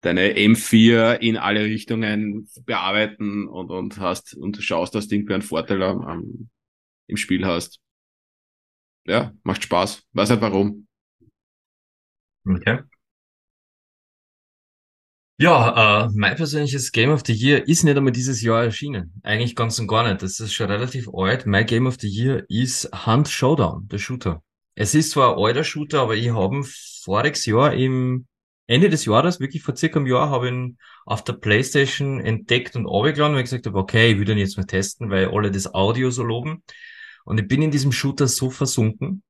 [0.00, 5.42] deine M4 in alle Richtungen bearbeiten und, und hast, und schaust, dass du irgendwie einen
[5.42, 6.50] Vorteil am, am,
[7.08, 7.80] im Spiel hast.
[9.06, 10.02] Ja, macht Spaß.
[10.12, 10.87] Weiß nicht warum.
[12.48, 12.78] Okay.
[15.40, 19.12] Ja, äh, mein persönliches Game of the Year ist nicht einmal dieses Jahr erschienen.
[19.22, 20.20] Eigentlich ganz und gar nicht.
[20.22, 21.46] Das ist schon relativ alt.
[21.46, 24.42] Mein Game of the Year ist Hunt Showdown, der Shooter.
[24.74, 26.64] Es ist zwar ein alter Shooter, aber ich habe ihn
[27.04, 28.26] voriges Jahr im
[28.66, 32.74] Ende des Jahres, wirklich vor circa einem Jahr, habe ich ihn auf der Playstation entdeckt
[32.74, 35.50] und runtergeladen, weil ich gesagt habe, okay, ich will den jetzt mal testen, weil alle
[35.52, 36.64] das Audio so loben.
[37.24, 39.22] Und ich bin in diesem Shooter so versunken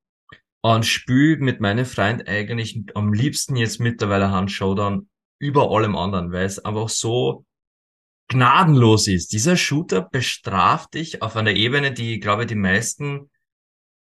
[0.61, 6.33] und spüle mit meinen Freunden eigentlich am liebsten jetzt mittlerweile Hand Showdown über allem anderen,
[6.33, 7.45] weil es einfach so
[8.29, 9.33] gnadenlos ist.
[9.33, 13.31] Dieser Shooter bestraft dich auf einer Ebene, die, glaube ich, die meisten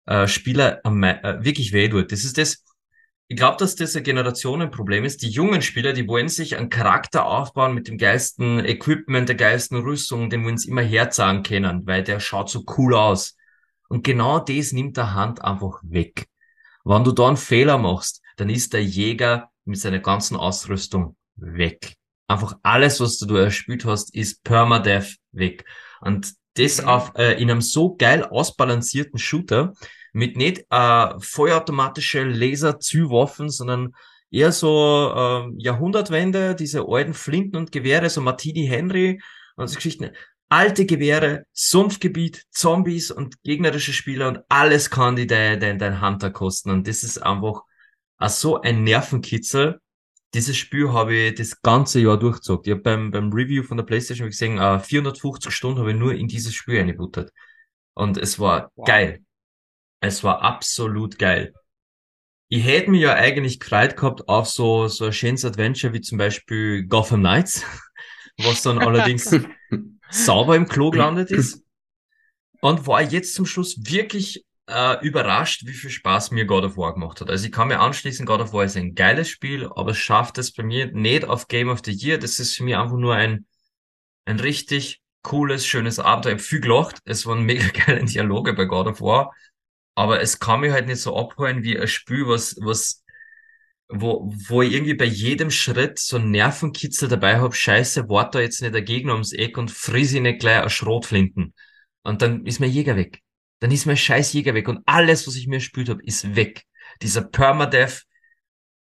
[0.06, 2.12] äh, Spieler äh, wirklich weh tut.
[2.12, 2.64] Das ist das,
[3.28, 5.22] ich glaube, dass das ein Generationenproblem ist.
[5.22, 9.78] Die jungen Spieler, die wollen sich einen Charakter aufbauen mit dem geilsten Equipment, der geilsten
[9.78, 13.38] Rüstung, den wollen sie immer herzagen können, weil der schaut so cool aus.
[13.90, 16.28] Und genau das nimmt der Hand einfach weg.
[16.88, 21.96] Wenn du da einen Fehler machst, dann ist der Jäger mit seiner ganzen Ausrüstung weg.
[22.28, 25.66] Einfach alles, was du erspielt hast, ist permadeath weg.
[26.00, 26.88] Und das mhm.
[26.88, 29.74] auf, äh, in einem so geil ausbalancierten Shooter,
[30.14, 33.94] mit nicht äh, vollautomatische Laser-Zielwaffen, sondern
[34.32, 39.22] eher so äh, Jahrhundertwende, diese alten Flinten und Gewehre, so Martini Henry
[39.58, 40.12] und so Geschichten.
[40.50, 46.32] Alte Gewehre, Sumpfgebiet, Zombies und gegnerische Spieler und alles kann die dein, dein, dein Hunter
[46.32, 46.72] kosten.
[46.72, 47.64] Und das ist einfach
[48.18, 49.80] auch so ein Nervenkitzel.
[50.34, 52.64] Dieses Spiel habe ich das ganze Jahr durchgezogen.
[52.66, 56.14] Ich habe beim, beim Review von der Playstation gesehen, äh, 450 Stunden habe ich nur
[56.14, 57.32] in dieses Spiel eingebuttert.
[57.94, 58.88] Und es war wow.
[58.88, 59.24] geil.
[60.00, 61.54] Es war absolut geil.
[62.50, 66.18] Ich hätte mir ja eigentlich gefreut gehabt auf so, so ein schönes Adventure wie zum
[66.18, 67.64] Beispiel Gotham Knights,
[68.38, 69.36] was dann allerdings
[70.10, 71.64] sauber im Klo gelandet ist.
[72.60, 76.94] Und war jetzt zum Schluss wirklich äh, überrascht, wie viel Spaß mir God of War
[76.94, 77.30] gemacht hat.
[77.30, 80.38] Also ich kann mir anschließen, God of War ist ein geiles Spiel, aber es schafft
[80.38, 82.18] es bei mir nicht auf Game of the Year.
[82.18, 83.46] Das ist für mich einfach nur ein,
[84.26, 86.34] ein richtig cooles, schönes Abenteuer.
[86.34, 86.98] Ich habe viel gelacht.
[87.06, 89.34] Es waren mega geile Dialoge bei God of War
[89.98, 93.04] aber es kann mich halt nicht so abholen wie ein Spiel, was, was,
[93.90, 98.40] wo, wo ich irgendwie bei jedem Schritt so einen Nervenkitzel dabei habe, scheiße, wart da
[98.40, 101.54] jetzt nicht der Gegner ums Eck und friss ich nicht gleich eine Schrotflinten.
[102.04, 103.22] Und dann ist mein Jäger weg.
[103.60, 106.64] Dann ist mein scheiß Jäger weg und alles, was ich mir gespielt habe, ist weg.
[107.02, 108.04] Dieser Permadeath,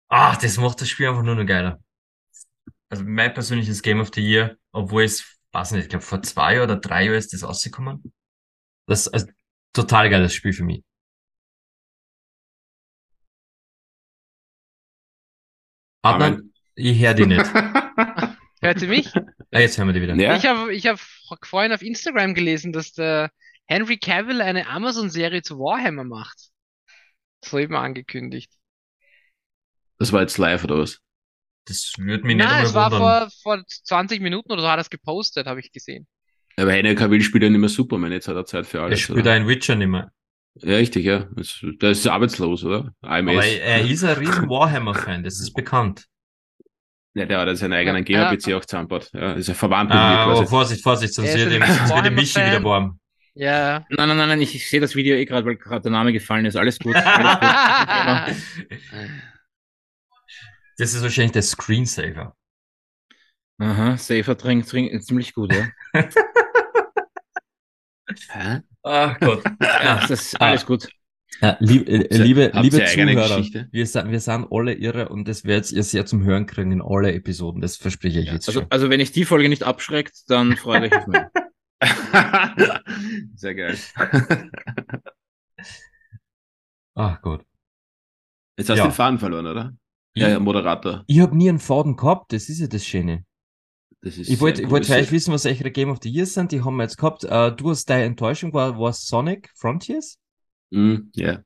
[0.08, 1.80] ah, das macht das Spiel einfach nur noch geiler.
[2.88, 6.62] Also mein persönliches Game of the Year, obwohl es, weiß nicht, ich glaube vor zwei
[6.62, 8.12] oder drei Jahren ist das rausgekommen.
[8.86, 9.26] Das ist also,
[9.72, 10.82] total geiles Spiel für mich.
[16.14, 17.44] Adnan, ich höre die nicht.
[18.62, 19.12] Hört sie mich?
[19.52, 20.14] Ah, jetzt hören wir die wieder.
[20.14, 20.36] Ja.
[20.36, 20.98] Ich habe ich hab
[21.44, 23.30] vorhin auf Instagram gelesen, dass der
[23.66, 26.50] Henry Cavill eine Amazon-Serie zu Warhammer macht.
[27.44, 28.50] Soeben angekündigt.
[29.98, 31.00] Das war jetzt live oder was?
[31.66, 34.82] Das würde mich nicht Nein, es war vor, vor 20 Minuten oder so hat er
[34.82, 36.06] es gepostet, habe ich gesehen.
[36.56, 39.00] Aber Henry Cavill spielt ja nicht mehr Superman, jetzt hat er Zeit für alles.
[39.00, 40.12] Er spielt ein Witcher nicht mehr.
[40.62, 41.26] Ja, richtig, ja.
[41.80, 42.92] Der ist arbeitslos, oder?
[43.02, 43.30] AMS.
[43.30, 46.06] Aber er ist ein riesen Warhammer-Fan, das ist bekannt.
[47.14, 48.56] Ja, der hat seinen eigenen ja, GHPC ja.
[48.58, 49.10] auch zusammengebaut.
[49.14, 50.42] Ja, ist ja verwandt mit ah, mir quasi.
[50.42, 51.50] Oh, Vorsicht, Vorsicht, sonst wird,
[52.04, 53.00] dem Michi wieder warm.
[53.34, 53.84] Ja.
[53.90, 56.12] Nein, nein, nein, nein, ich, ich sehe das Video eh gerade, weil gerade der Name
[56.12, 56.56] gefallen ist.
[56.56, 56.94] Alles gut.
[56.94, 58.78] Alles gut.
[60.78, 62.34] das ist wahrscheinlich der Screensaver.
[63.58, 65.68] Aha, Safer trinkt, trinkt ziemlich gut, ja.
[68.30, 68.62] Hä?
[68.82, 69.42] Ach Gott.
[69.60, 70.66] Ja, das ist alles ah.
[70.66, 70.88] gut.
[71.40, 75.44] Ja, lieb, äh, liebe, habt liebe Zuhörer, wir sind, wir sind alle irre und das
[75.44, 77.60] werdet ihr sehr zum Hören kriegen in alle Episoden.
[77.60, 78.70] Das verspreche ich Ja, jetzt also, schon.
[78.70, 81.20] also wenn ich die Folge nicht abschreckt, dann freut euch auf mich.
[83.34, 83.76] Sehr geil.
[86.94, 87.44] Ach Gott.
[88.56, 88.88] Jetzt hast du Ja.
[88.88, 89.74] den Faden verloren, oder?
[90.14, 91.04] Ja, ja, Moderator.
[91.06, 93.25] Ich habe nie einen Faden gehabt, das ist ja das Schöne.
[94.06, 94.94] Das ist Ich wollte sehr ich wollte cool.
[94.94, 96.52] vielleicht wissen, was eure Game of the Year sind.
[96.52, 97.24] Die haben wir jetzt gehabt.
[97.24, 100.18] Äh, du hast deine Enttäuschung, war, war Sonic Frontiers?
[100.70, 101.40] Mm, Ja,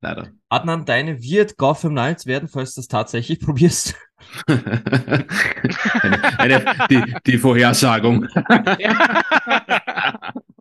[0.00, 0.32] leider.
[0.48, 3.94] Adnan, deine wird Gotham Knights werden, falls du das tatsächlich probierst.
[4.48, 8.26] eine, eine, die, die Vorhersagung.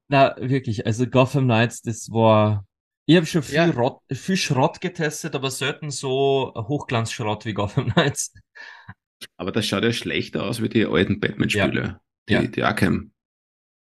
[0.08, 2.66] Na, wirklich, also Gotham Knights, das war.
[3.06, 3.66] Ich habe schon viel, Ja.
[3.72, 8.34] Rott, viel Schrott getestet, aber selten so Hochglanzschrott wie Gotham Knights.
[9.38, 11.99] Aber das schaut ja schlechter aus wie die alten Batman-Spiele.
[12.29, 12.41] Die, Ja.
[12.43, 13.12] die Arkham.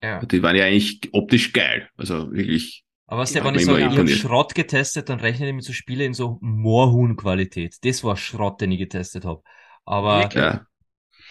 [0.03, 0.23] Ja.
[0.25, 1.89] Die waren ja eigentlich optisch geil.
[1.97, 2.83] Also wirklich.
[3.07, 4.07] Aber was der, wenn ich immer ich habe.
[4.07, 7.77] Schrott getestet, dann rechne ich mit so Spiele in so Moorhuhn-Qualität.
[7.81, 9.41] Das war Schrott, den ich getestet habe.
[9.85, 10.29] Aber?
[10.33, 10.65] Ja.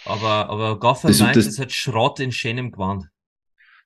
[0.04, 3.04] aber, aber Gotham Das- Knights das- ist halt Schrott in schönem Gewand.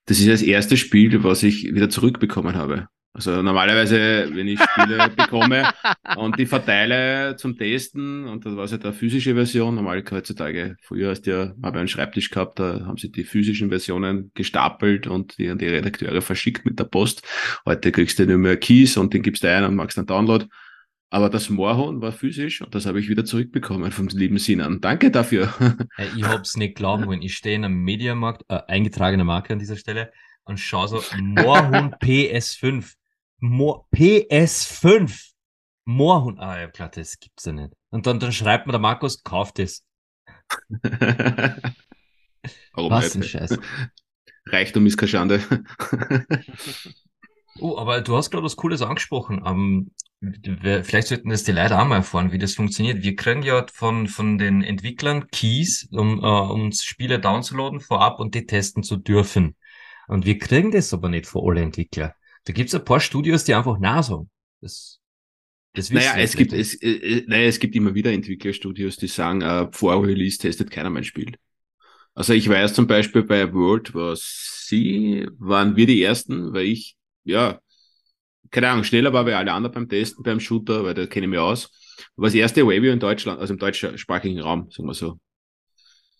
[0.06, 2.88] Das ist das erste Spiel, was ich wieder zurückbekommen habe.
[3.14, 5.70] Also normalerweise, wenn ich Spiele bekomme
[6.16, 11.10] und die verteile zum Testen, und das war ja der physische Version, normal heutzutage, früher
[11.10, 15.06] hast du ja, habe ich einen Schreibtisch gehabt, da haben sie die physischen Versionen gestapelt
[15.06, 17.22] und die an die Redakteure verschickt mit der Post.
[17.66, 20.46] Heute kriegst du nur mehr Keys und den gibst du ein und machst einen Download.
[21.10, 24.80] Aber das Moorhuhn war physisch und das habe ich wieder zurückbekommen vom lieben Sinan.
[24.80, 25.52] Danke dafür.
[26.16, 27.20] Ich hab's nicht glauben wollen.
[27.20, 30.10] Ich stehe in einem Mediamarkt, äh, eingetragene Marke an dieser Stelle,
[30.44, 32.94] und schau so, Moorhuhn PS5.
[33.42, 35.32] Mo PS5!
[35.84, 37.72] Moorhuhn, ah ja klar, das gibt's ja nicht.
[37.90, 39.84] Und dann, dann schreibt mir der Markus, kauft es.
[42.72, 43.22] Warum Was ein?
[43.22, 43.58] Scheiß.
[44.46, 45.40] Reichtum ist keine Schande.
[47.60, 49.42] Oh, aber du hast gerade was Cooles angesprochen.
[49.44, 53.02] Ähm, wer- vielleicht sollten das die Leute auch mal erfahren, wie das funktioniert.
[53.02, 58.34] Wir kriegen ja von, von den Entwicklern Keys, um, äh, um Spiele downzuladen vorab und
[58.34, 59.54] die testen zu dürfen.
[60.08, 62.14] Und wir kriegen das aber nicht von alle Entwickler.
[62.44, 64.30] Da gibt's ein paar Studios, die einfach na sagen.
[64.60, 65.00] Das,
[65.74, 69.42] das Naja, es gibt, es, äh, äh, naja, es gibt immer wieder Entwicklerstudios, die sagen,
[69.42, 71.36] äh, vor Release testet keiner mein Spiel.
[72.14, 76.96] Also ich weiß zum Beispiel bei World War C waren wir die Ersten, weil ich,
[77.24, 77.60] ja,
[78.50, 81.30] keine Ahnung, schneller war wie alle anderen beim Testen, beim Shooter, weil da kenne ich
[81.30, 81.70] mich aus.
[82.16, 85.18] War das erste Review in Deutschland, also im deutschsprachigen Raum, sagen wir so.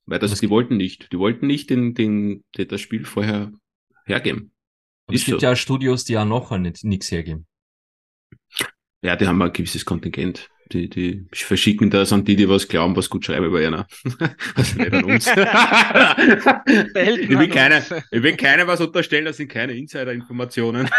[0.06, 3.52] Weil das, die wollten nicht, die wollten nicht den, den, den, das Spiel vorher
[4.06, 4.52] hergeben.
[5.06, 5.46] Aber es gibt so.
[5.46, 7.46] ja Studios, die auch nachher nicht, nichts hergeben.
[9.02, 10.48] Ja, die haben ein gewisses Kontingent.
[10.72, 13.86] Die, die verschicken das an die, die was glauben, was gut schreiben über einer.
[14.54, 15.26] also nicht an uns.
[15.26, 15.34] ich,
[17.28, 20.88] will keine, ich will keine was unterstellen, das sind keine Insider-Informationen.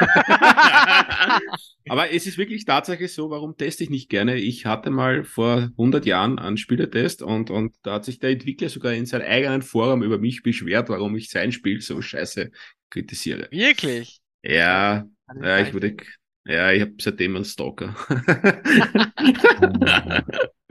[1.90, 4.36] Aber es ist wirklich tatsächlich so, warum teste ich nicht gerne?
[4.36, 8.70] Ich hatte mal vor 100 Jahren einen Spieletest und, und da hat sich der Entwickler
[8.70, 12.52] sogar in seinem eigenen Forum über mich beschwert, warum ich sein Spiel so scheiße
[12.90, 13.48] kritisiere.
[13.52, 14.20] Wirklich?
[14.44, 15.06] Ja,
[15.42, 15.96] ja, ich wurde,
[16.46, 17.96] ja, ich habe seitdem einen Stalker.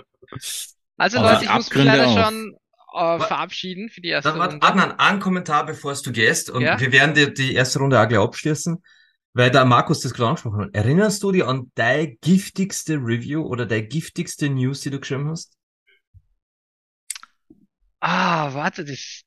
[0.96, 2.08] Also Aber Leute, ich muss mich leider auf.
[2.08, 2.56] schon
[2.94, 4.61] äh, verabschieden für die erste Dann warte, Runde.
[4.61, 6.50] Adnan, einen Kommentar, bevor du gehst.
[6.50, 6.78] Und Ja?
[6.78, 8.82] wir werden die, die erste Runde auch gleich abschließen,
[9.35, 10.74] weil der Markus das gerade angesprochen hat.
[10.74, 15.54] Erinnerst du dich an deine giftigste Review oder deine giftigste News, die du geschrieben hast?
[18.00, 19.22] Ah, warte, das.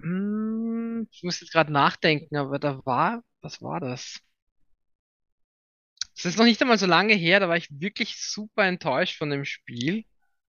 [0.00, 4.20] Hm, ich muss jetzt gerade nachdenken, aber da war, was war das?
[6.16, 9.28] Es ist noch nicht einmal so lange her, da war ich wirklich super enttäuscht von
[9.30, 10.04] dem Spiel.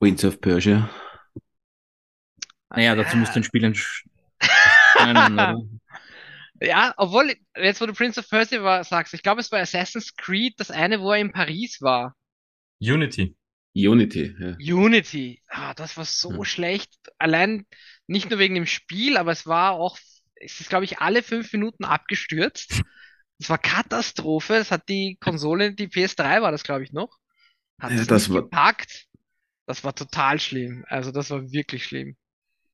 [0.01, 0.91] Winds of Persia.
[2.71, 4.11] Naja, dazu musst du ein Spiel entscheiden?
[6.59, 10.17] Ja, obwohl, jetzt wo du Prince of Persia war, sagst, ich glaube, es war Assassin's
[10.17, 12.17] Creed, das eine, wo er in Paris war.
[12.81, 13.37] Unity.
[13.75, 14.57] Unity, ja.
[14.59, 15.43] Unity.
[15.49, 16.45] Ah, das war so Hm.
[16.45, 16.95] schlecht.
[17.19, 17.67] Allein
[18.07, 19.99] nicht nur wegen dem Spiel, aber es war auch,
[20.37, 22.71] es ist, glaube ich, alle fünf Minuten abgestürzt.
[23.39, 24.55] Es war Katastrophe.
[24.55, 27.19] Es hat die Konsole, die PS3 war das, glaube ich, noch.
[27.81, 29.07] Hat Ja, es das war- gepackt.
[29.67, 30.85] Das war total schlimm.
[30.89, 32.17] Also, das war wirklich schlimm.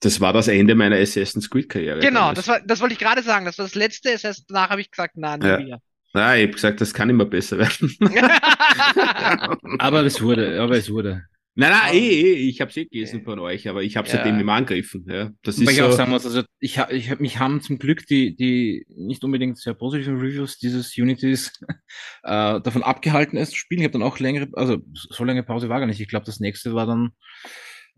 [0.01, 2.01] Das war das Ende meiner Assassin's Creed-Karriere.
[2.01, 2.39] Genau, damals.
[2.39, 3.45] das war, das wollte ich gerade sagen.
[3.47, 4.11] Das war das letzte.
[4.13, 5.59] Es heißt, danach habe ich gesagt, na, nie Ja.
[5.59, 5.79] wieder.
[6.15, 7.97] Ah, ich habe gesagt, das kann immer besser werden.
[9.79, 11.25] Aber es wurde, aber es wurde.
[11.55, 14.15] Nein, nein, Aber- eh, eh, ich habe eh gelesen von euch, aber ich habe Ja.
[14.15, 15.05] seitdem nicht mehr angegriffen.
[15.07, 17.79] Ja, das ist ich auch so, sagen muss, also ich, ich hab, mich haben zum
[17.79, 21.53] Glück die, die nicht unbedingt sehr positiven Reviews dieses Unities
[22.23, 23.81] äh, davon abgehalten, es zu spielen.
[23.81, 26.01] Ich habe dann auch längere, also so lange Pause war gar nicht.
[26.01, 27.11] Ich glaube, das nächste war dann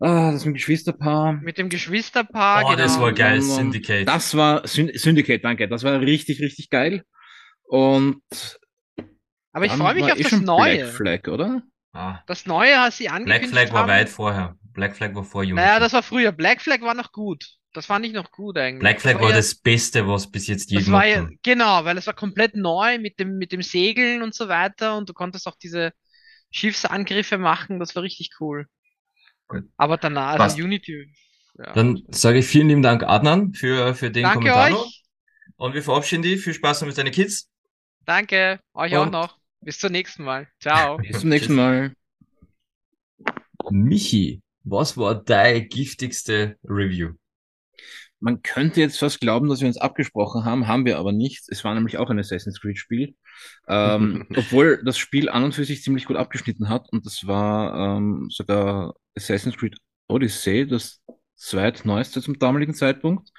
[0.01, 1.33] äh, das mit dem Geschwisterpaar.
[1.41, 2.77] Mit dem Geschwisterpaar, Oh, genau.
[2.83, 4.05] das war geil, ähm, Syndicate.
[4.05, 5.69] Das war Syn Syndicate, danke.
[5.69, 7.03] Das war richtig, richtig geil.
[7.63, 8.21] Und
[9.53, 10.75] Aber ich freue mich auf eh das Neue.
[10.79, 11.63] Black Flag, oder?
[11.95, 13.89] Ah, Das Neue hat sie Black angekündigt Flag war haben.
[13.89, 14.55] weit vorher.
[14.73, 15.55] Black Flag war vor Unity.
[15.55, 16.31] Naja, das war früher.
[16.31, 17.45] Black Flag war noch gut.
[17.73, 18.79] Das fand ich noch gut eigentlich.
[18.79, 21.97] Black Flag das war ja, das Beste, was bis jetzt je war ja, genau, weil
[21.97, 25.47] es war komplett neu mit dem, mit dem Segeln und so weiter und du konntest
[25.47, 25.91] auch diese
[26.51, 28.65] Schiffsangriffe machen, das war richtig cool.
[29.47, 29.63] Gut.
[29.77, 31.13] Aber danach, also Unity,
[31.57, 31.73] ja.
[31.73, 34.71] Dann sage ich vielen lieben Dank, Adnan, für, für den Danke Kommentar.
[34.85, 35.03] euch,
[35.57, 36.41] Und wir verabschieden dich.
[36.41, 37.49] Viel Spaß noch mit deinen Kids.
[38.05, 39.37] danke, euch auch Und- noch.
[39.65, 40.47] Bis zum nächsten Mal.
[40.59, 40.97] Ciao.
[41.01, 41.55] Bis zum nächsten.
[41.55, 41.91] Mal.
[43.71, 47.13] Michi, was war dein giftigste Review?
[48.19, 51.45] Man könnte jetzt fast glauben, dass wir uns abgesprochen haben, haben wir aber nicht.
[51.47, 53.15] Es war nämlich auch ein Assassin's Creed Spiel.
[53.67, 57.97] Ähm, obwohl das Spiel an und für sich ziemlich gut abgeschnitten hat und das war
[57.97, 61.01] ähm, sogar Assassin's Creed Odyssey, das
[61.35, 63.31] zweitneueste zum damaligen Zeitpunkt.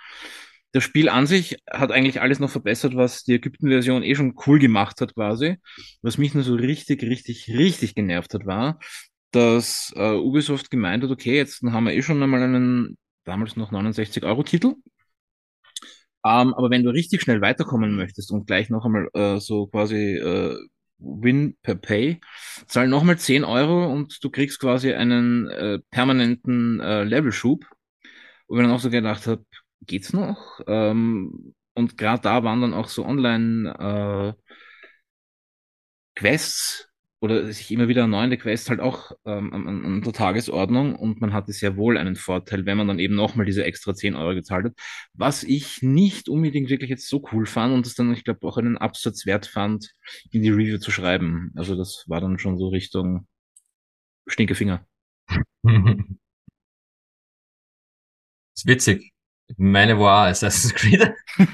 [0.72, 4.58] Das Spiel an sich hat eigentlich alles noch verbessert, was die Ägypten-Version eh schon cool
[4.58, 5.56] gemacht hat quasi.
[6.02, 8.78] Was mich nur so richtig, richtig, richtig genervt hat, war,
[9.30, 13.70] dass äh, Ubisoft gemeint hat, okay, jetzt haben wir eh schon einmal einen damals noch
[13.70, 14.74] 69 Euro Titel.
[16.24, 20.16] Ähm, aber wenn du richtig schnell weiterkommen möchtest und gleich noch einmal äh, so quasi
[20.16, 20.56] äh,
[20.98, 22.20] Win per Pay,
[22.66, 27.64] zahl nochmal 10 Euro und du kriegst quasi einen äh, permanenten äh, Levelschub.
[28.46, 29.44] Und ich dann auch so gedacht habe,
[29.82, 30.60] geht's noch?
[30.66, 34.42] Ähm, und gerade da waren dann auch so Online äh,
[36.14, 36.88] Quests
[37.20, 41.32] oder sich immer wieder erneuernde Quests halt auch ähm, an, an der Tagesordnung und man
[41.32, 44.66] hatte sehr wohl einen Vorteil, wenn man dann eben nochmal diese extra 10 Euro gezahlt
[44.66, 44.74] hat,
[45.14, 48.56] was ich nicht unbedingt wirklich jetzt so cool fand und das dann, ich glaube, auch
[48.58, 49.92] einen Absatz wert fand,
[50.30, 51.52] in die Review zu schreiben.
[51.56, 53.26] Also das war dann schon so Richtung
[54.28, 54.86] Stinkefinger.
[58.54, 59.15] ist witzig.
[59.56, 61.12] Meine war auch Assassin's Creed.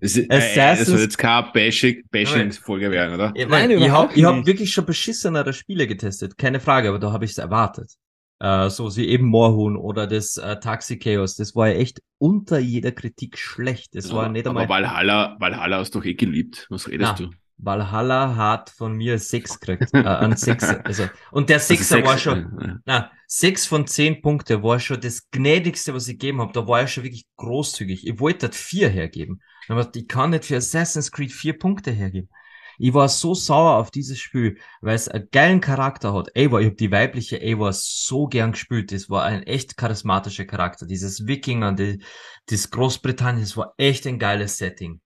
[0.00, 3.32] das, ist, äh, Assassin's- das soll jetzt keine Bashing- Bashing-Folge werden, oder?
[3.34, 7.12] Ich, Nein, mein, ich habe hab wirklich schon beschissenere Spiele getestet, keine Frage, aber da
[7.12, 7.92] habe ich es erwartet.
[8.40, 12.58] Äh, so wie eben Moorhuhn oder das äh, Taxi Chaos, das war ja echt unter
[12.58, 13.94] jeder Kritik schlecht.
[13.94, 14.64] Das war nicht einmal.
[14.64, 16.66] aber Valhalla, Valhalla hast du doch eh geliebt.
[16.70, 17.30] Was redest Na, du?
[17.62, 19.92] Valhalla hat von mir sechs gekriegt.
[19.94, 22.74] Äh, an sechs, also, und der Sechser Also war sechs- schon, äh, äh.
[22.84, 26.52] na, sechs von zehn Punkte war schon das gnädigste, was ich gegeben habe.
[26.52, 28.06] Da war ich schon wirklich großzügig.
[28.06, 29.40] Ich wollte das vier hergeben.
[29.68, 32.28] Aber ich kann nicht für Assassin's Creed vier Punkte hergeben.
[32.82, 36.30] Ich war so sauer auf dieses Spiel, weil es einen geilen Charakter hat.
[36.34, 38.90] Ava, ich habe die weibliche Ava so gern gespielt.
[38.90, 40.86] Das war ein echt charismatischer Charakter.
[40.86, 42.02] Dieses Wikinger, die,
[42.46, 45.00] das Großbritannien, das war echt ein geiles Setting.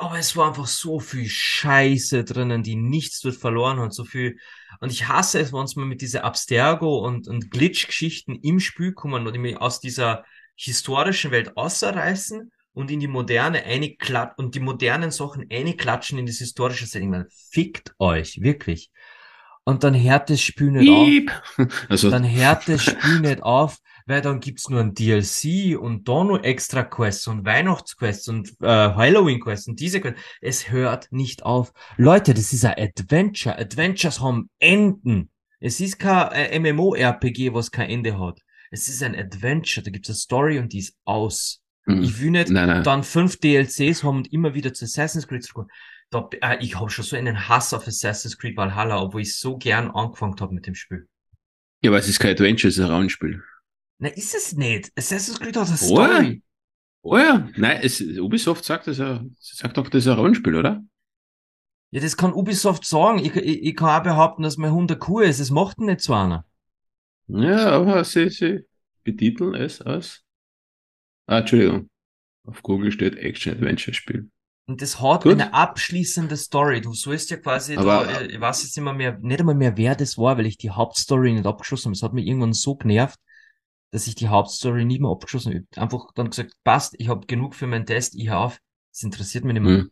[0.00, 4.38] Aber es war einfach so viel Scheiße drinnen, die nichts dort verloren hat, so viel.
[4.80, 8.92] Und ich hasse es, wenn es mal mit dieser Abstergo und, und Glitch-Geschichten im Spiel
[8.92, 13.96] kommen und mich aus dieser historischen Welt ausreißen und in die moderne eine
[14.36, 17.10] und die modernen Sachen eine klatschen in das historische Setting.
[17.10, 18.92] Man, fickt euch, wirklich.
[19.68, 21.30] Und dann hört das Spiel nicht auf Piep.
[21.90, 23.76] Also, dann hört das Spiel nicht auf,
[24.06, 28.66] weil dann gibt's nur ein DLC und da nur extra Quests und Weihnachtsquests und äh,
[28.66, 30.18] Halloween Quests und diese Quests.
[30.40, 31.74] Es hört nicht auf.
[31.98, 33.58] Leute, das ist ein Adventure.
[33.58, 35.28] Adventures haben Enden.
[35.60, 38.40] Es ist kein äh, MMO-RPG, was kein Ende hat.
[38.70, 39.84] Es ist ein Adventure.
[39.84, 41.60] Da gibt's eine Story und die ist aus.
[41.84, 42.02] hm.
[42.02, 42.84] Ich will nicht nein, nein.
[42.84, 45.70] dann fünf DLCs haben und immer wieder zu Assassin's Creed zurück.
[46.12, 49.90] Äh, ich habe schon so einen Hass auf Assassin's Creed Valhalla, obwohl ich so gern
[49.90, 51.08] angefangen habe mit dem Spiel.
[51.82, 53.42] Ja, aber es ist kein Adventure, es ist ein Rollenspiel.
[53.98, 54.92] Na, ist es nicht.
[54.96, 56.06] Assassin's Creed hat eine Oh ja.
[56.06, 56.42] Story.
[57.02, 60.82] Oh ja, nein, es, Ubisoft sagt, das ja, sagt doch, das ist ein Rollenspiel, oder?
[61.90, 63.18] Ja, das kann Ubisoft sagen.
[63.18, 65.38] Ich, ich, ich kann auch behaupten, dass mein Hund der Kuh ist.
[65.40, 66.44] Es macht ihn nicht so einer.
[67.28, 68.66] Ja, aber sie, sie
[69.04, 70.24] betiteln es als.
[71.26, 71.88] Ah, Entschuldigung.
[72.44, 74.30] Auf Google steht Action Adventure Spiel.
[74.68, 75.32] Und das hat Gut.
[75.32, 76.82] eine abschließende Story.
[76.82, 79.94] Du sollst ja quasi, Aber- da, ich weiß jetzt nicht mehr, nicht einmal mehr, wer
[79.94, 81.94] das war, weil ich die Hauptstory nicht abgeschlossen habe.
[81.94, 83.18] Es hat mich irgendwann so genervt,
[83.92, 85.82] dass ich die Hauptstory nicht mehr abgeschlossen habe.
[85.82, 88.58] Einfach dann gesagt, passt, ich habe genug für meinen Test, ich hör auf.
[88.92, 89.78] Das interessiert mich nicht mehr.
[89.78, 89.90] Hm.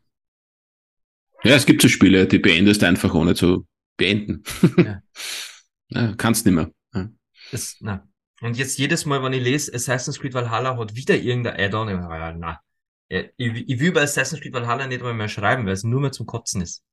[1.43, 4.43] Ja, es gibt so Spiele, die beendest einfach ohne zu beenden.
[4.77, 5.01] Ja.
[5.89, 6.71] ja, kannst nicht mehr.
[6.93, 7.09] Ja.
[7.51, 8.07] Das, na.
[8.43, 12.61] Und jetzt jedes Mal, wenn ich lese, Assassin's Creed Valhalla hat wieder irgendein Add-on, na.
[13.09, 16.01] Ja, Ich, ich will bei Assassin's Creed Valhalla nicht einmal mehr schreiben, weil es nur
[16.01, 16.85] mehr zum Kotzen ist.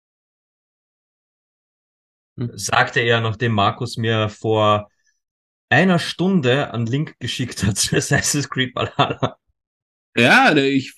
[2.38, 2.52] Hm.
[2.58, 4.90] Sagte er, nachdem Markus mir vor
[5.69, 9.38] einer Stunde einen Link geschickt hat zu Assassin's Creed Valhalla.
[10.15, 10.94] Ja, ich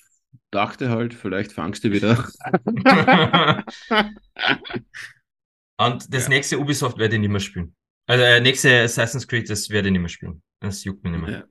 [0.50, 2.28] dachte halt, vielleicht fangst du wieder.
[5.78, 6.28] Und das Ja.
[6.28, 7.74] nächste Ubisoft werde ich nicht mehr spielen.
[8.06, 10.42] Also äh, nächste Assassin's Creed, das werde ich nicht mehr spielen.
[10.60, 11.32] Das juckt mich nicht mehr.
[11.32, 11.44] Ja.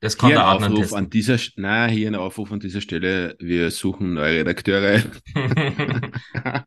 [0.00, 0.98] Das kann Hier der ein Adnan Aufruf testen.
[0.98, 3.36] an dieser, na, hier ein Aufruf an dieser Stelle.
[3.38, 5.02] Wir suchen neue Redakteure.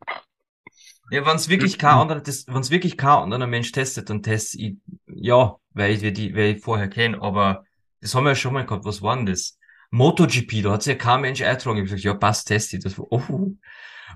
[1.12, 4.58] Ja, wenn es wirklich kein anderer, wenn es wirklich kein anderer Mensch testet, dann teste
[4.62, 7.66] ich, ja, weil ich die, weil ich vorher kenne, aber
[8.00, 8.86] das haben wir ja schon mal gehabt.
[8.86, 9.60] Was war denn das?
[9.90, 11.80] MotoGP, da hat sich ja kein Mensch eingetragen.
[11.80, 12.84] Ich hab gesagt, ja, passt, teste ich.
[12.84, 13.52] Das war, oh.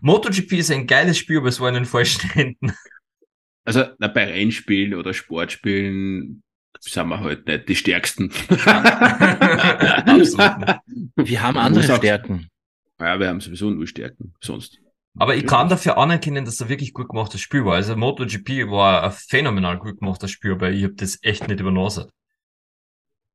[0.02, 2.72] MotoGP ist ein geiles Spiel, aber es war in den falschen Händen.
[3.66, 6.44] Also na, bei Rennspielen oder Sportspielen
[6.80, 8.32] sind wir halt nicht die Stärksten.
[10.06, 10.80] Absolut nicht.
[11.30, 12.48] Wir haben andere auch- Stärken.
[13.00, 14.34] Ja, wir haben sowieso nur Stärken.
[14.40, 14.80] Sonst.
[15.18, 17.76] Aber ich kann dafür anerkennen, dass er wirklich gut gemachtes Spiel war.
[17.76, 22.06] Also MotoGP war ein phänomenal gut gemachtes Spiel, aber ich habe das echt nicht übernommen.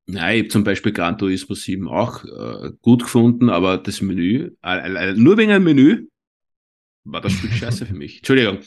[0.07, 4.51] Nein, ich habe zum Beispiel Gran Turismo 7 auch äh, gut gefunden, aber das Menü,
[4.63, 6.07] äh, äh, nur wegen einem Menü,
[7.05, 8.17] war das Spiel scheiße für mich.
[8.19, 8.59] Entschuldigung.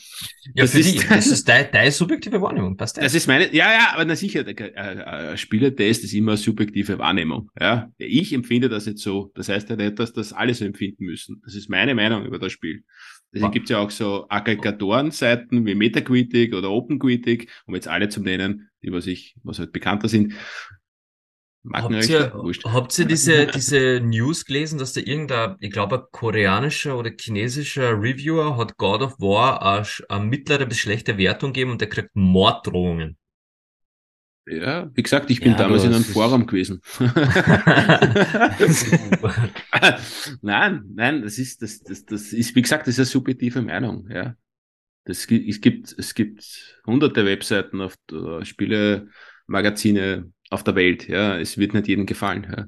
[0.56, 1.08] Ja, Das ist- dich.
[1.10, 2.76] Das ist deine, deine subjektive Wahrnehmung.
[2.78, 6.32] Passt Das ist meine, ja, ja, aber na sicher, der äh, äh, Spielertest ist immer
[6.34, 7.50] eine subjektive Wahrnehmung.
[7.60, 9.32] Ja, ich empfinde das jetzt so.
[9.36, 11.42] Das heißt ja nicht, dass das alle so empfinden müssen.
[11.46, 12.84] Das ist meine Meinung über das Spiel.
[13.32, 18.22] Deswegen Wa- gibt's ja auch so Aggregatoren-Seiten wie Metacritic oder OpenCritic, um jetzt alle zu
[18.22, 20.34] nennen, die was ich, was halt bekannter sind.
[21.72, 22.34] Habt ihr,
[22.66, 27.92] habt ihr diese, diese News gelesen, dass da irgendein, ich glaube, ein koreanischer oder chinesischer
[27.94, 29.62] Reviewer hat God of War
[30.10, 33.18] eine, mittlere bis schlechte Wertung gegeben und der kriegt Morddrohungen.
[34.46, 36.82] Ja, wie gesagt, ich bin Ja, damals in einem Forum gewesen.
[40.42, 44.10] nein, nein, das ist, das, das, das ist, wie gesagt, das ist eine subjektive Meinung,
[44.10, 44.36] ja.
[45.06, 51.38] Das, es gibt, es gibt hunderte Webseiten auf äh, Spielemagazine auf der Welt, ja.
[51.38, 52.66] Es wird nicht jedem gefallen, ja.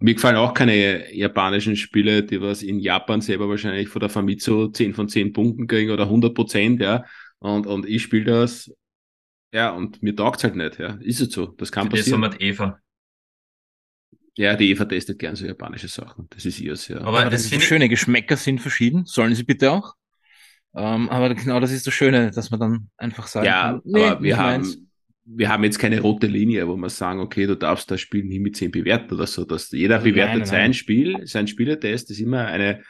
[0.00, 4.68] Mir gefallen auch keine japanischen Spiele, die was in Japan selber wahrscheinlich von der Famitsu
[4.68, 7.04] 10 von 10 Punkten kriegen oder 100 Prozent, ja.
[7.38, 8.72] Und, und ich spiele das,
[9.52, 10.98] ja, und mir taugt's halt nicht, ja.
[11.00, 11.46] Ist es so.
[11.58, 12.22] Das kann Das haben passieren.
[12.22, 12.78] wir Eva.
[14.36, 16.26] Ja, die Eva testet gern so japanische Sachen.
[16.30, 16.98] Das ist ihrs, ja.
[17.02, 19.94] Aber Aber das das Schöne, Geschmäcker sind verschieden, sollen sie bitte auch.
[20.74, 24.04] Ähm, aber genau das ist das Schöne, dass man dann einfach sagen ja, kann, nee,
[24.04, 24.78] aber wir nicht meins.
[25.24, 28.40] Wir haben jetzt keine rote Linie, wo wir sagen, okay, du darfst das Spiel nie
[28.40, 29.44] mit 10 bewerten oder so.
[29.44, 30.74] Dass jeder Also bewertet nein, nein, sein nein.
[30.74, 32.82] Spiel, sein Spielertest ist immer eine,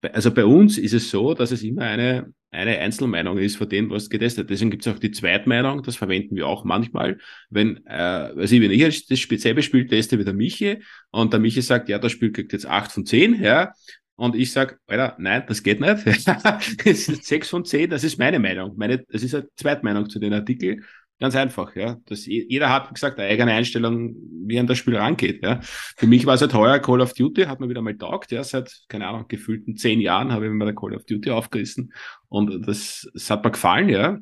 [0.00, 3.90] also bei uns ist es so, dass es immer eine, eine Einzelmeinung ist von dem,
[3.90, 4.48] was getestet.
[4.48, 7.18] Deswegen gibt es auch die Zweitmeinung, das verwenden wir auch manchmal.
[7.50, 11.60] Wenn, äh, also wenn ich das selbe Spiel teste wie der Michi und der Michi
[11.60, 13.72] sagt, ja, das Spiel kriegt jetzt 8 von 10, ja,
[14.18, 16.04] und ich sag, Alter, nein, das geht nicht.
[16.84, 18.74] Es ist 6 von 10, das ist meine Meinung.
[18.76, 20.82] Meine, das ist eine Zweitmeinung zu den Artikel.
[21.20, 21.96] Ganz einfach, ja.
[22.06, 24.14] Das, jeder hat, wie gesagt, eine eigene Einstellung,
[24.46, 25.58] wie an das Spiel rangeht, ja.
[25.62, 28.44] Für mich war es halt heuer Call of Duty, hat mir wieder mal taugt, ja.
[28.44, 31.92] Seit, keine Ahnung, gefühlten zehn Jahren habe ich mir der Call of Duty aufgerissen.
[32.28, 34.18] Und das, das hat mir gefallen, ja.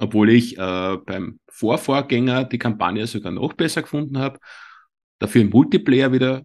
[0.00, 4.38] Obwohl ich äh, beim Vorvorgänger die Kampagne sogar noch besser gefunden habe.
[5.18, 6.42] Dafür im Multiplayer wieder,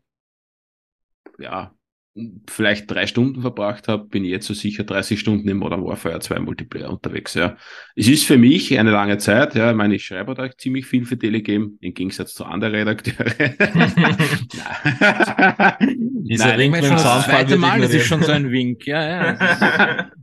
[1.37, 1.73] ja,
[2.47, 6.19] vielleicht drei Stunden verbracht habe, bin ich jetzt so sicher 30 Stunden im Modern Warfare
[6.19, 7.57] 2 Multiplayer unterwegs, ja.
[7.95, 9.71] Es ist für mich eine lange Zeit, ja.
[9.71, 13.25] Ich meine, ich schreibe da ziemlich viel für Telegame, im Gegensatz zu anderen Redakteure.
[15.79, 18.51] Dieser Nein, Link Ich mit dem schon das zweite Mal, das ist schon so ein
[18.51, 18.85] Wink.
[18.85, 20.11] Ja, ja.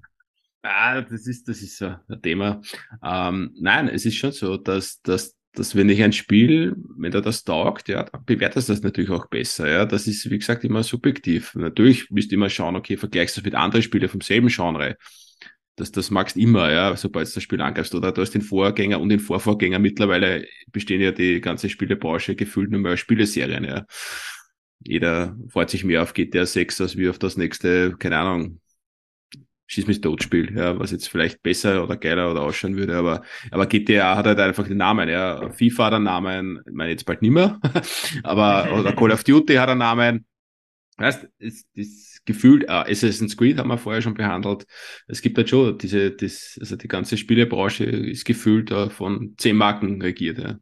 [0.63, 2.61] Ah, das ist, das ist so ein Thema.
[3.03, 7.21] Ähm, nein, es ist schon so, dass, dass, dass wenn ich ein Spiel, wenn du
[7.21, 9.69] das taugt, ja, dann bewertest du das natürlich auch besser.
[9.69, 11.55] Ja, das ist, wie gesagt, immer subjektiv.
[11.55, 14.97] Natürlich müsst ihr immer schauen, okay, vergleichst du das mit anderen Spielen vom selben Genre.
[15.75, 17.95] Das, das magst immer, ja, sobald du das Spiel angreifst.
[17.95, 19.79] Oder du hast den Vorgänger und den Vorvorgänger.
[19.79, 23.87] Mittlerweile bestehen ja die ganze Spielebranche gefühlt nur mehr Spieleserien, ja.
[24.83, 28.61] Jeder freut sich mehr auf GTA 6 als wie auf das nächste, keine Ahnung,
[29.73, 33.23] Schieß mich tot Spiel, ja, was jetzt vielleicht besser oder geiler oder ausschauen würde, aber,
[33.53, 35.49] aber GTA hat halt einfach den Namen, ja.
[35.53, 37.61] FIFA hat einen Namen, ich meine jetzt bald nimmer,
[38.25, 40.27] aber, oder Call of Duty hat einen Namen.
[40.97, 44.67] Weißt, es, das gefühlt, äh, Assassin's Creed haben wir vorher schon behandelt.
[45.07, 49.57] Es gibt halt schon diese, das, also die ganze Spielebranche ist gefühlt äh, von zehn
[49.57, 50.59] Marken regiert, ja.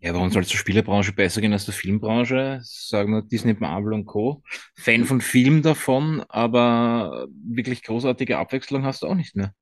[0.00, 2.60] Ja, warum soll es der Spielebranche besser gehen als der Filmbranche?
[2.62, 4.42] Sagen wir Disney, Marvel und Co.
[4.76, 9.52] Fan von Film davon, aber wirklich großartige Abwechslung hast du auch nicht mehr.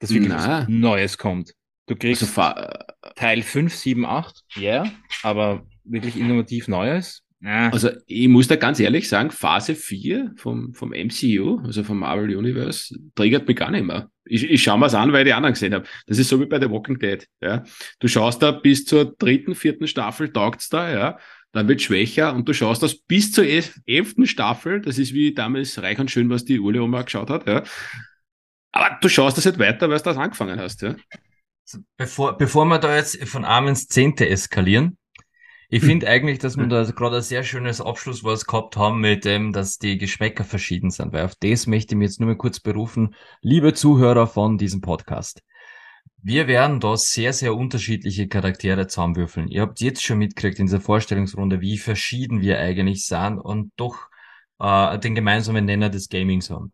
[0.00, 0.62] Dass wirklich Na.
[0.62, 1.54] was Neues kommt.
[1.86, 2.70] Du kriegst Also,
[3.14, 4.92] Teil 5, 7, 8, ja, yeah,
[5.22, 7.23] aber wirklich innovativ Neues.
[7.44, 7.68] Ja.
[7.70, 12.34] Also ich muss da ganz ehrlich sagen, Phase 4 vom, vom MCU, also vom Marvel
[12.34, 14.08] Universe, triggert mich gar nicht mehr.
[14.24, 15.86] Ich, ich schaue mir's an, weil ich die anderen gesehen habe.
[16.06, 17.26] Das ist so wie bei The Walking Dead.
[17.42, 17.62] Ja.
[17.98, 21.18] Du schaust da bis zur dritten, vierten Staffel, taugt's da, ja.
[21.52, 24.80] Dann wird schwächer und du schaust das bis zur elf- elften Staffel.
[24.80, 27.62] Das ist wie damals Reich und Schön, was die Urle Oma geschaut hat, ja.
[28.72, 30.96] Aber du schaust das nicht weiter, weil du das angefangen hast, ja.
[31.98, 34.96] Bevor, bevor wir da jetzt von Arm ins Zehnte eskalieren,
[35.74, 39.52] Ich finde eigentlich, dass wir da gerade ein sehr schönes Abschlusswort gehabt haben mit dem,
[39.52, 42.60] dass die Geschmäcker verschieden sind, weil auf das möchte ich mich jetzt nur mal kurz
[42.60, 43.16] berufen.
[43.40, 45.42] Liebe Zuhörer von diesem Podcast.
[46.22, 49.48] Wir werden da sehr, sehr unterschiedliche Charaktere zusammenwürfeln.
[49.48, 53.96] Ihr habt jetzt schon mitgekriegt in dieser Vorstellungsrunde, wie verschieden wir eigentlich sind und doch
[54.60, 56.72] äh, den gemeinsamen Nenner des Gamings haben.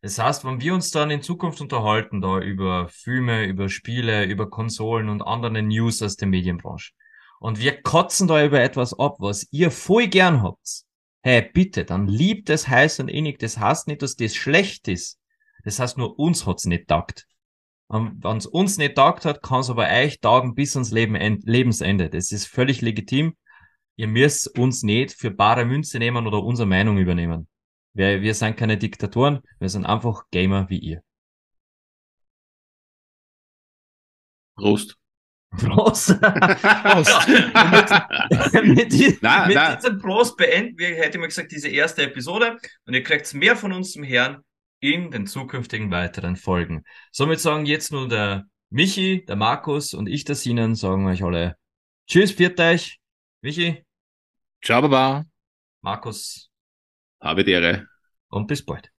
[0.00, 4.48] Das heißt, wenn wir uns dann in Zukunft unterhalten, da über Filme, über Spiele, über
[4.48, 6.92] Konsolen und andere News aus der Medienbranche,
[7.40, 10.84] und wir kotzen da über etwas ab, was ihr voll gern habt,
[11.22, 13.38] hey, bitte, dann liebt es heiß und innig.
[13.38, 15.18] Das heißt nicht, dass das schlecht ist.
[15.64, 17.26] Das heißt nur, uns hat's nicht taugt.
[17.88, 21.14] Wenn es uns nicht taugt hat, kann es aber euch taugen bis ans Leben,
[21.44, 22.10] Lebensende.
[22.10, 23.36] Das ist völlig legitim.
[23.96, 27.48] Ihr müsst uns nicht für bare Münze nehmen oder unsere Meinung übernehmen.
[27.94, 31.02] Wir, wir sind keine Diktatoren, wir sind einfach Gamer wie ihr.
[34.56, 34.98] Prost.
[35.50, 36.20] Prost.
[36.20, 37.28] Prost.
[37.28, 39.76] mit, mit, die, na, mit na.
[39.76, 43.56] diesem Prost beenden wir, hätte ich mal gesagt, diese erste Episode und ihr kriegt mehr
[43.56, 44.44] von uns zum Herrn
[44.80, 46.84] in den zukünftigen weiteren Folgen.
[47.10, 51.56] Somit sagen jetzt nur der Michi, der Markus und ich, der Sinan, sagen euch alle
[52.08, 52.98] Tschüss, viert euch.
[53.42, 53.84] Michi.
[54.62, 55.26] Ciao, Baba.
[55.82, 56.50] Markus.
[57.20, 57.86] Habe die Ehre.
[58.28, 58.90] Und bis bald.